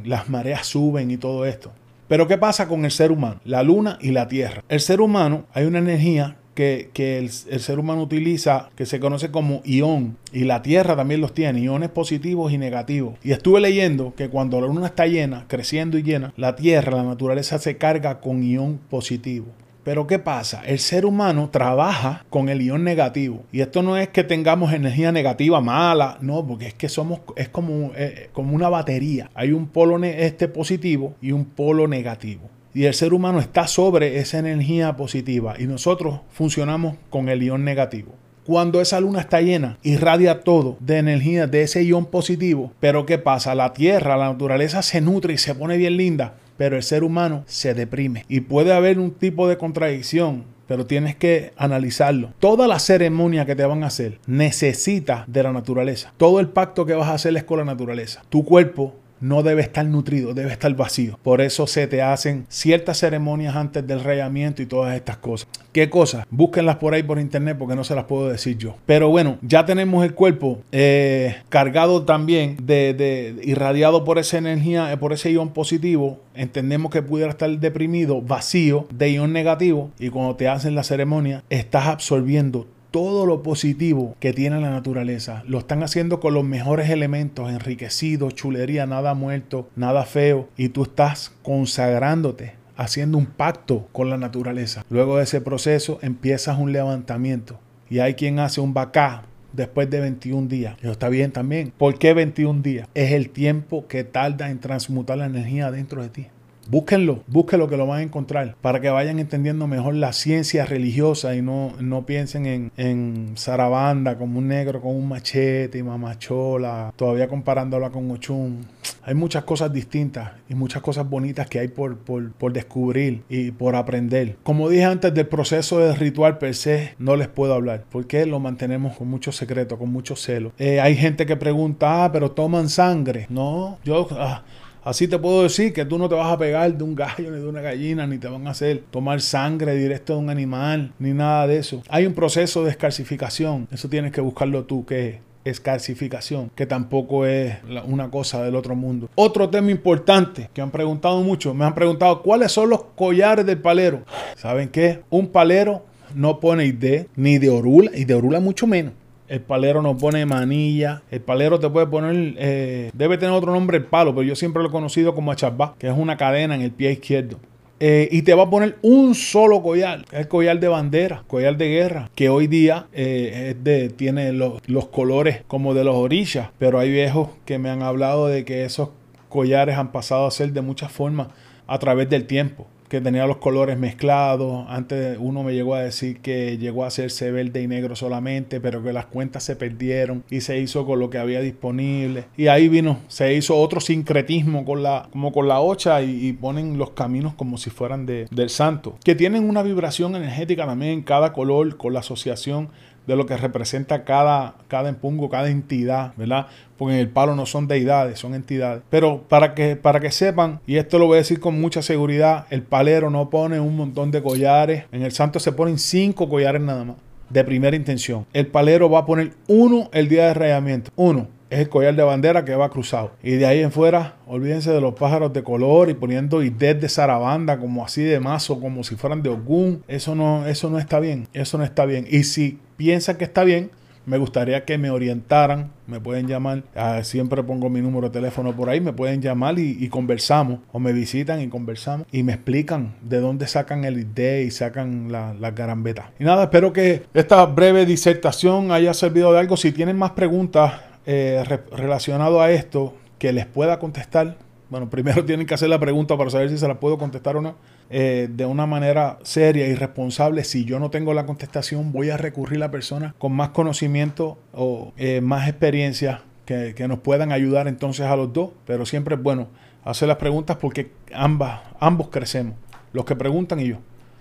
las 0.05 0.29
mareas 0.29 0.67
suben 0.67 1.11
y 1.11 1.17
todo 1.17 1.47
esto. 1.47 1.73
Pero 2.09 2.27
¿qué 2.27 2.39
pasa 2.39 2.69
con 2.69 2.85
el 2.85 2.91
ser 2.91 3.13
humano? 3.13 3.41
La 3.45 3.63
luna 3.63 3.99
y 4.01 4.13
la 4.13 4.29
tierra. 4.29 4.65
El 4.69 4.81
ser 4.81 5.01
humano, 5.01 5.45
hay 5.53 5.67
una 5.67 5.79
energía 5.79 6.37
que, 6.59 6.91
el, 7.19 7.31
el, 7.51 7.61
ser 7.61 7.79
humano 7.79 8.03
utiliza 8.03 8.71
que 8.75 8.85
se 8.85 8.99
conoce 8.99 9.31
como 9.31 9.63
ión 9.65 10.17
y 10.33 10.43
la 10.43 10.61
Tierra 10.61 10.97
también 10.97 11.21
los 11.21 11.33
tiene, 11.33 11.61
iones 11.61 11.89
positivos 11.89 12.53
y 12.53 12.59
negativos. 12.59 13.15
Y 13.23 13.31
estuve 13.31 13.61
leyendo 13.61 14.13
que 14.17 14.29
cuando 14.29 14.61
la 14.61 14.67
luna 14.67 14.87
está 14.87 15.07
llena, 15.07 15.45
creciendo 15.47 15.99
y 15.99 16.03
llena, 16.03 16.33
la 16.37 16.57
Tierra, 16.57 16.97
la 16.97 17.05
naturaleza 17.05 17.61
se 17.61 17.77
carga 17.77 18.21
con 18.21 18.43
ión 18.43 18.81
positivo. 18.91 19.47
Pero 19.85 20.07
¿qué 20.07 20.19
pasa? 20.19 20.63
El 20.67 20.79
ser 20.79 21.07
humano 21.07 21.49
trabaja 21.51 22.25
con 22.31 22.49
el 22.49 22.61
ion 22.61 22.85
negativo. 22.85 23.45
Y 23.53 23.61
esto 23.61 23.83
no 23.83 23.97
es 23.97 24.09
que 24.09 24.25
tengamos 24.25 24.73
energía 24.73 25.13
negativa 25.13 25.61
mala, 25.61 26.19
no, 26.21 26.47
porque 26.47 26.67
es 26.67 26.75
que 26.75 26.89
somos, 26.89 27.21
es 27.37 27.49
como, 27.49 27.93
eh, 27.97 28.29
como 28.33 28.55
una 28.55 28.69
batería. 28.69 29.31
Hay 29.35 29.53
un 29.53 29.67
polo 29.67 30.03
este 30.05 30.49
positivo 30.49 31.15
y 31.21 31.33
un 31.33 31.45
polo 31.45 31.89
negativo. 31.89 32.51
Y 32.75 32.85
el 32.85 32.95
ser 32.95 33.15
humano 33.15 33.41
está 33.41 33.67
sobre 33.67 34.19
esa 34.19 34.39
energía 34.39 34.95
positiva 34.97 35.55
y 35.59 35.67
nosotros 35.67 36.21
funcionamos 36.31 36.97
con 37.11 37.29
el 37.29 37.43
ion 37.43 37.65
negativo. 37.65 38.13
Cuando 38.45 38.81
esa 38.81 39.01
luna 39.01 39.21
está 39.21 39.41
llena, 39.41 39.79
irradia 39.83 40.41
todo 40.41 40.77
de 40.81 40.99
energía 40.99 41.47
de 41.47 41.63
ese 41.63 41.85
ion 41.85 42.07
positivo. 42.07 42.73
Pero 42.81 43.05
¿qué 43.05 43.19
pasa? 43.19 43.55
La 43.55 43.73
tierra, 43.73 44.17
la 44.17 44.31
naturaleza 44.31 44.83
se 44.83 45.01
nutre 45.01 45.35
y 45.35 45.39
se 45.39 45.55
pone 45.55 45.77
bien 45.77 45.97
linda 45.97 46.35
pero 46.59 46.77
el 46.77 46.83
ser 46.83 47.05
humano 47.05 47.45
se 47.47 47.73
deprime. 47.73 48.27
Y 48.29 48.41
puede 48.41 48.75
haber 48.75 48.99
un 48.99 49.13
tipo 49.13 49.49
de 49.49 49.57
contradicción, 49.57 50.45
pero 50.67 50.85
tienes 50.85 51.17
que 51.17 51.53
analizarlo. 51.57 52.35
Toda 52.39 52.69
la 52.69 52.79
ceremonia 52.79 53.47
que 53.47 53.57
te 53.57 53.65
van 53.65 53.85
a 53.85 53.87
hacer 53.87 54.19
necesita 54.27 55.25
de 55.27 55.43
la 55.43 55.53
naturaleza. 55.55 56.13
Todo 56.19 56.41
el 56.41 56.49
pacto 56.49 56.85
que 56.85 56.95
vas 56.95 57.09
a 57.09 57.15
hacer 57.15 57.35
es 57.37 57.45
con 57.45 57.59
la 57.59 57.65
naturaleza. 57.65 58.23
Tu 58.29 58.45
cuerpo 58.45 58.95
no 59.21 59.43
debe 59.43 59.63
estar 59.63 59.85
nutrido, 59.87 60.35
debe 60.35 60.53
estar 60.53 60.75
vacío. 60.75 61.19
Por 61.23 61.41
eso 61.41 61.67
se 61.67 61.87
te 61.87 62.03
hacen 62.03 62.47
ciertas 62.49 62.99
ceremonias 62.99 63.57
antes 63.57 63.87
del 63.87 64.03
rayamiento 64.03 64.63
y 64.63 64.67
todas 64.67 64.95
estas 64.95 65.17
cosas. 65.19 65.49
¿Qué 65.73 65.91
cosas? 65.91 66.27
Búsquenlas 66.31 66.77
por 66.77 66.95
ahí 66.95 67.03
por 67.03 67.19
internet 67.19 67.57
porque 67.59 67.77
no 67.77 67.85
se 67.85 67.95
las 67.95 68.05
puedo 68.05 68.29
decir 68.29 68.57
yo. 68.59 68.77
Pero 68.87 69.09
bueno, 69.11 69.39
ya 69.43 69.65
tenemos 69.65 70.05
el 70.05 70.15
cuerpo 70.15 70.61
eh, 70.73 71.37
cargado 71.49 72.05
también 72.05 72.57
de, 72.63 72.95
de, 72.95 73.37
irradiado 73.43 74.05
por 74.05 74.19
esa 74.19 74.39
energía, 74.39 74.93
eh, 74.93 74.97
por 74.97 75.13
ese 75.13 75.33
ion 75.33 75.51
positivo. 75.51 76.21
Entendemos 76.35 76.91
que 76.91 77.03
pudiera 77.03 77.31
estar 77.31 77.51
deprimido, 77.51 78.23
vacío 78.23 78.87
de 78.93 79.13
ion 79.13 79.33
negativo. 79.33 79.91
Y 79.99 80.11
cuando 80.11 80.37
te 80.37 80.49
hacen 80.49 80.75
la 80.75 80.83
ceremonia, 80.83 81.43
estás 81.51 81.87
absorbiendo 81.87 82.67
todo 82.99 83.27
lo 83.27 83.45
positivo 83.45 84.17
que 84.19 84.33
tiene 84.33 84.61
la 84.61 84.71
naturaleza. 84.71 85.45
Lo 85.47 85.61
están 85.61 85.85
haciendo 85.85 86.19
con 86.19 86.35
los 86.35 86.43
mejores 86.43 86.91
elementos, 86.91 87.49
enriquecidos, 87.49 88.35
chulería, 88.35 88.87
nada 88.87 89.15
muerto, 89.15 89.69
nada 89.77 90.05
feo. 90.05 90.49
Y 90.57 90.71
tú 90.71 90.83
estás 90.83 91.33
consagrándote 91.45 92.55
haciendo 92.77 93.17
un 93.17 93.27
pacto 93.27 93.87
con 93.93 94.11
la 94.11 94.17
naturaleza. 94.17 94.85
Luego 94.91 95.19
de 95.19 95.23
ese 95.23 95.41
proceso 95.41 96.01
empiezas 96.03 96.59
un 96.59 96.73
levantamiento. 96.73 97.61
Y 97.89 98.01
hay 98.01 98.15
quien 98.15 98.41
hace 98.41 98.61
un 98.61 98.75
bacá 98.75 99.23
después 99.53 99.89
de 99.89 100.01
21 100.01 100.49
días. 100.49 100.77
Eso 100.83 100.91
está 100.91 101.09
bien 101.09 101.31
también. 101.31 101.73
¿Por 101.79 102.01
qué 102.01 102.15
21 102.15 102.63
días? 102.63 102.89
Es 102.95 103.13
el 103.13 103.31
tiempo 103.31 103.87
que 103.87 104.03
tarda 104.03 104.51
en 104.51 104.59
transmutar 104.59 105.19
la 105.19 105.27
energía 105.27 105.71
dentro 105.71 106.03
de 106.03 106.09
ti. 106.09 106.27
Búsquenlo, 106.71 107.23
búsquenlo 107.27 107.67
que 107.67 107.79
lo 107.79 107.87
van 107.87 108.01
a 108.01 108.03
encontrar 108.03 108.55
para 108.61 108.81
que 108.81 108.91
vayan 108.91 109.19
entendiendo 109.19 109.67
mejor 109.67 109.95
la 109.95 110.13
ciencia 110.13 110.67
religiosa 110.67 111.35
y 111.35 111.41
no, 111.41 111.73
no 111.81 112.05
piensen 112.05 112.45
en, 112.45 112.73
en 112.77 113.33
Sarabanda 113.37 114.19
como 114.19 114.39
un 114.39 114.49
negro 114.49 114.83
con 114.83 114.95
un 114.95 115.09
machete 115.09 115.79
y 115.79 115.83
mamachola, 115.83 116.93
todavía 116.95 117.27
comparándola 117.27 117.89
con 117.89 118.11
Ochun. 118.11 118.67
Hay 119.03 119.15
muchas 119.15 119.45
cosas 119.45 119.73
distintas 119.73 120.33
y 120.51 120.55
muchas 120.55 120.83
cosas 120.83 121.09
bonitas 121.09 121.47
que 121.47 121.59
hay 121.59 121.69
por, 121.69 121.97
por, 121.97 122.33
por, 122.33 122.53
descubrir 122.53 123.23
y 123.31 123.51
por 123.51 123.75
aprender. 123.75 124.37
Como 124.43 124.69
dije 124.69 124.85
antes 124.85 125.15
del 125.15 125.27
proceso 125.27 125.79
del 125.79 125.97
ritual 125.97 126.37
per 126.37 126.55
se, 126.55 126.95
no 126.99 127.17
les 127.17 127.29
puedo 127.29 127.55
hablar 127.55 127.85
porque 127.91 128.27
lo 128.27 128.41
mantenemos 128.41 128.99
con 128.99 129.09
mucho 129.09 129.33
secreto, 129.33 129.79
con 129.79 129.91
mucho 129.91 130.17
celo. 130.17 130.53
Eh, 130.59 130.81
hay 130.81 130.97
gente 130.97 131.25
que 131.25 131.37
pregunta, 131.37 132.05
ah, 132.05 132.13
pero 132.13 132.33
toman 132.33 132.69
sangre. 132.69 133.27
No, 133.31 133.79
yo... 133.85 134.07
Ah, 134.11 134.43
Así 134.89 135.07
te 135.07 135.19
puedo 135.19 135.43
decir 135.43 135.75
que 135.75 135.85
tú 135.85 135.99
no 135.99 136.09
te 136.09 136.15
vas 136.15 136.33
a 136.33 136.39
pegar 136.39 136.73
de 136.73 136.83
un 136.83 136.95
gallo 136.95 137.13
ni 137.31 137.39
de 137.39 137.47
una 137.47 137.61
gallina, 137.61 138.07
ni 138.07 138.17
te 138.17 138.27
van 138.27 138.47
a 138.47 138.53
hacer 138.53 138.85
tomar 138.91 139.21
sangre 139.21 139.75
directo 139.75 140.15
de 140.15 140.21
un 140.21 140.31
animal, 140.31 140.95
ni 140.99 141.13
nada 141.13 141.47
de 141.47 141.59
eso. 141.59 141.83
Hay 141.91 142.07
un 142.07 142.15
proceso 142.15 142.65
de 142.65 142.71
escalcificación. 142.71 143.69
Eso 143.71 143.91
tienes 143.91 144.13
que 144.13 144.23
buscarlo 144.23 144.65
tú, 144.65 144.87
que 144.87 145.09
es 145.09 145.17
escalcificación, 145.45 146.51
que 146.55 146.65
tampoco 146.65 147.27
es 147.27 147.59
una 147.87 148.11
cosa 148.11 148.43
del 148.43 148.57
otro 148.57 148.75
mundo. 148.75 149.11
Otro 149.15 149.51
tema 149.51 149.71
importante 149.71 150.49
que 150.55 150.63
han 150.63 150.71
preguntado 150.71 151.21
mucho, 151.21 151.53
me 151.53 151.67
han 151.67 151.75
preguntado 151.75 152.23
cuáles 152.23 152.51
son 152.51 152.71
los 152.71 152.85
collares 152.97 153.45
del 153.45 153.59
palero. 153.59 154.05
¿Saben 154.37 154.71
qué? 154.71 155.03
Un 155.11 155.27
palero 155.27 155.85
no 156.15 156.41
pone 156.41 156.65
ID 156.65 157.09
ni 157.15 157.37
de 157.37 157.51
orula 157.51 157.91
y 157.95 158.07
de 158.07 158.15
orula 158.15 158.41
mucho 158.41 158.67
menos. 158.67 158.95
El 159.29 159.41
palero 159.41 159.83
no 159.83 159.97
pone 159.97 160.25
manilla. 160.25 161.03
El 161.11 161.21
palero 161.21 161.61
te 161.61 161.69
puede 161.69 161.87
poner, 161.87 162.35
eh, 162.39 162.91
debe 162.95 163.19
tener 163.19 163.35
otro 163.35 163.53
nombre 163.53 163.77
el 163.77 163.85
palo, 163.85 164.15
pero 164.15 164.23
yo 164.23 164.35
siempre 164.35 164.63
lo 164.63 164.71
he 164.71 164.73
conocido 164.73 165.15
como 165.15 165.31
achabá, 165.31 165.75
que 165.79 165.87
es 165.87 165.95
una 165.97 166.17
cadena 166.17 166.55
en 166.55 166.63
el 166.63 166.71
pie 166.71 166.93
izquierdo. 166.93 167.39
Eh, 167.81 168.09
y 168.11 168.23
te 168.23 168.35
va 168.35 168.45
a 168.45 168.51
poner 168.51 168.77
un 168.83 169.15
solo 169.15 169.63
collar, 169.63 170.05
el 170.11 170.27
collar 170.27 170.59
de 170.59 170.67
bandera, 170.67 171.23
collar 171.29 171.57
de 171.57 171.69
guerra, 171.69 172.11
que 172.17 172.29
hoy 172.29 172.49
día 172.49 172.87
eh, 172.93 173.55
tiene 173.97 174.33
los, 174.33 174.61
los 174.67 174.89
colores 174.89 175.43
como 175.47 175.75
de 175.75 175.85
los 175.85 175.95
orillas, 175.95 176.49
pero 176.59 176.81
hay 176.81 176.91
viejos 176.91 177.29
que 177.45 177.59
me 177.59 177.71
han 177.71 177.83
hablado 177.83 178.27
de 178.27 178.45
que 178.45 178.65
esos 178.65 178.89
collares 179.29 179.77
han 179.77 179.93
pasado 179.93 180.27
a 180.27 180.31
ser 180.33 180.53
de 180.53 180.63
muchas 180.63 180.91
formas 180.91 181.29
a 181.69 181.79
través 181.79 182.11
del 182.11 182.27
tiempo 182.27 182.67
que 182.89 183.01
tenía 183.01 183.27
los 183.27 183.37
colores 183.37 183.79
mezclados. 183.79 184.67
Antes 184.69 185.17
uno 185.21 185.43
me 185.43 185.55
llegó 185.55 185.75
a 185.75 185.83
decir 185.83 186.21
que 186.21 186.59
llegó 186.59 186.85
a 186.85 186.89
hacerse 186.89 187.31
verde 187.31 187.63
y 187.63 187.69
negro 187.69 187.97
solamente, 187.97 188.61
pero 188.61 188.83
que 188.83 188.93
las 188.93 189.07
cuentas 189.07 189.45
se 189.45 189.57
perdieron 189.57 190.25
y 190.31 190.41
se 190.41 190.59
hizo 190.59 190.87
con 190.87 190.99
lo 190.99 191.11
que 191.11 191.19
había 191.19 191.41
disponible. 191.41 192.25
Y 192.37 192.49
ahí 192.49 192.69
vino, 192.69 192.99
se 193.09 193.35
hizo 193.35 193.57
otro 193.57 193.81
sincretismo 193.81 194.65
con 194.65 194.83
la, 194.83 195.09
como 195.13 195.33
con 195.33 195.49
la 195.49 195.61
ocha 195.61 196.03
y, 196.03 196.33
ponen 196.39 196.79
los 196.79 196.91
caminos 196.91 197.35
como 197.35 197.59
si 197.59 197.71
fueran 197.71 198.07
de, 198.07 198.27
del 198.31 198.49
santo, 198.49 198.97
que 199.05 199.15
tienen 199.15 199.49
una 199.49 199.63
vibración 199.63 200.15
energética 200.15 200.67
también 200.67 201.03
cada 201.03 201.33
color 201.33 201.77
con 201.77 201.93
la 201.93 202.01
asociación 202.01 202.69
de 203.09 203.17
lo 203.17 203.25
que 203.25 203.39
representa 203.39 204.05
cada, 204.05 204.55
cada 204.69 204.91
empungo, 204.91 205.31
cada 205.31 205.49
entidad, 205.49 206.13
¿verdad? 206.19 206.47
Porque 206.77 206.93
en 206.95 207.01
el 207.01 207.09
palo 207.09 207.35
no 207.35 207.47
son 207.47 207.67
deidades, 207.67 208.19
son 208.19 208.35
entidades. 208.35 208.83
Pero 208.91 209.23
para 209.29 209.55
que, 209.55 209.77
para 209.77 209.99
que 209.99 210.13
sepan, 210.13 210.61
y 210.67 210.77
esto 210.77 210.99
lo 210.99 211.07
voy 211.07 211.15
a 211.15 211.19
decir 211.19 211.41
con 211.41 211.59
mucha 211.59 211.81
seguridad, 211.81 212.45
el 212.51 212.63
palero 212.63 213.09
no 213.09 213.31
pone 213.31 213.61
un 213.61 213.77
montón 213.77 214.11
de 214.11 214.23
collares. 214.23 214.85
En 214.93 215.03
el 215.03 215.13
santo 215.13 215.41
se 215.41 215.53
ponen 215.53 215.79
cinco 215.79 216.29
collares 216.29 216.61
nada 216.61 216.85
más, 216.85 216.97
de 217.31 217.45
primera 217.45 217.75
intención. 217.75 218.27
El 218.35 218.49
palero 218.49 218.91
va 218.91 219.01
a 219.01 219.07
poner 219.07 219.33
uno 219.47 219.89
el 219.95 220.11
día 220.11 220.27
de 220.27 220.35
rayamiento, 220.35 220.91
uno 220.95 221.38
es 221.51 221.61
el 221.61 221.69
collar 221.69 221.95
de 221.95 222.03
bandera 222.03 222.45
que 222.45 222.55
va 222.55 222.71
cruzado. 222.71 223.13
Y 223.23 223.33
de 223.33 223.47
ahí 223.47 223.61
en 223.61 223.73
fuera, 223.73 224.17
olvídense 224.27 224.71
de 224.71 224.81
los 224.81 224.95
pájaros 224.95 225.33
de 225.33 225.43
color 225.43 225.91
y 225.91 225.95
poniendo 225.95 226.43
ideas 226.43 226.81
de 226.81 226.89
zarabanda 226.89 227.59
como 227.59 227.85
así 227.85 228.03
de 228.03 228.21
mazo, 228.21 228.61
como 228.61 228.85
si 228.85 228.97
fueran 228.97 229.23
de 229.23 229.31
Ogún. 229.31 229.83
Eso 229.89 230.15
no, 230.15 230.47
eso 230.47 230.71
no 230.71 230.79
está 230.79 231.01
bien. 231.01 231.29
Eso 231.33 231.59
no 231.59 231.65
está 231.65 231.85
bien. 231.87 232.07
Y 232.09 232.25
si 232.25 232.59
piensan 232.77 233.17
que 233.17 233.25
está 233.25 233.45
bien, 233.45 233.71
me 234.09 234.17
gustaría 234.17 234.65
que 234.65 234.79
me 234.79 234.91
orientaran, 234.91 235.71
me 235.87 236.01
pueden 236.01 236.27
llamar, 236.27 236.63
ah, 236.75 237.05
siempre 237.05 237.43
pongo 237.43 237.69
mi 237.69 237.83
número 237.83 238.09
de 238.09 238.15
teléfono 238.15 238.57
por 238.57 238.71
ahí, 238.71 238.81
me 238.81 238.95
pueden 238.95 239.21
llamar 239.21 239.59
y, 239.59 239.87
conversamos, 239.91 240.61
o 240.73 240.81
me 240.81 240.95
visitan 240.95 241.43
y 241.43 241.49
conversamos 241.49 242.07
y 242.11 242.23
me 242.23 242.33
explican 242.33 242.95
de 243.03 243.21
dónde 243.21 243.47
sacan 243.47 243.85
el 243.85 243.99
ID 243.99 244.47
y 244.47 244.51
sacan 244.51 245.13
las 245.13 245.39
la 245.39 245.51
garambetas. 245.51 246.07
Y 246.19 246.25
nada, 246.25 246.45
espero 246.45 246.73
que 246.73 247.03
esta 247.13 247.45
breve 247.45 247.85
disertación 247.85 248.73
haya 248.73 248.95
servido 248.95 249.31
de 249.35 249.41
algo. 249.41 249.59
Si 249.59 249.73
tienen 249.73 249.99
más 249.99 250.13
preguntas, 250.13 250.73
eh, 251.07 251.43
relacionado 251.73 252.41
a 252.41 252.51
esto 252.51 252.95
que 253.19 253.33
les 253.33 253.47
pueda 253.47 253.79
contestar. 253.79 254.37
Bueno, 254.71 254.91
primero 254.91 255.25
tienen 255.25 255.47
que 255.47 255.55
hacer 255.55 255.69
la 255.69 255.79
pregunta 255.79 256.17
para 256.17 256.31
saber 256.31 256.51
si 256.51 256.59
se 256.59 256.69
la 256.69 256.81
puedo 256.81 256.99
contestar 256.99 257.37
o 257.37 257.41
no. 257.41 257.57
Eh, 257.91 258.29
de 258.31 258.45
una 258.45 258.67
manera 258.67 259.19
seria 259.23 259.67
y 259.67 259.75
responsable. 259.75 260.45
Si 260.45 260.65
yo 260.65 260.79
no 260.79 260.91
tengo 260.91 261.15
la 261.15 261.25
contestación, 261.25 261.93
voy 261.93 262.11
a 262.11 262.17
recurrir 262.17 262.63
a 262.63 262.71
personas 262.71 263.15
con 263.19 263.33
más 263.33 263.51
conocimiento 263.51 264.39
o 264.53 264.93
eh, 264.97 265.21
más 265.21 265.49
experiencia 265.49 266.23
que, 266.45 266.75
que, 266.77 266.87
nos 266.87 266.99
puedan 266.99 267.33
ayudar 267.33 267.67
entonces 267.67 268.07
a 268.07 268.17
los 268.17 268.33
dos. 268.33 268.51
Pero 268.67 268.85
siempre 268.85 269.15
es 269.15 269.23
bueno 269.23 269.49
hacer 269.85 270.09
las 270.09 270.19
preguntas 270.19 270.59
porque 270.61 270.91
ambas, 271.15 271.61
ambos 271.81 272.09
crecemos. 272.09 272.55
Los 272.93 273.05
que 273.05 273.17
preguntan 273.17 273.61
y 273.61 273.69
yo. 273.69 273.79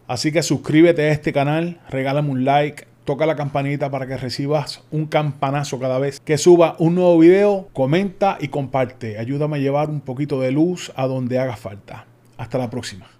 Así 0.08 0.32
que 0.32 0.42
suscríbete 0.42 1.04
a 1.04 1.12
este 1.12 1.34
canal, 1.34 1.82
regálame 1.90 2.30
un 2.30 2.46
like, 2.46 2.88
toca 3.08 3.26
la 3.26 3.38
campanita 3.38 3.90
para 3.90 4.06
que 4.06 4.18
recibas 4.18 4.84
un 4.92 5.06
campanazo 5.06 5.80
cada 5.80 5.98
vez 5.98 6.20
que 6.20 6.38
suba 6.38 6.76
un 6.78 6.96
nuevo 6.96 7.18
video, 7.18 7.70
comenta 7.72 8.38
y 8.42 8.50
comparte. 8.50 9.18
Ayúdame 9.18 9.56
a 9.56 9.60
llevar 9.62 9.90
un 9.90 10.02
poquito 10.02 10.42
de 10.42 10.52
luz 10.52 10.92
a 10.94 11.08
donde 11.08 11.40
haga 11.40 11.56
falta. 11.56 12.06
Hasta 12.38 12.58
la 12.58 12.70
próxima. 12.70 13.17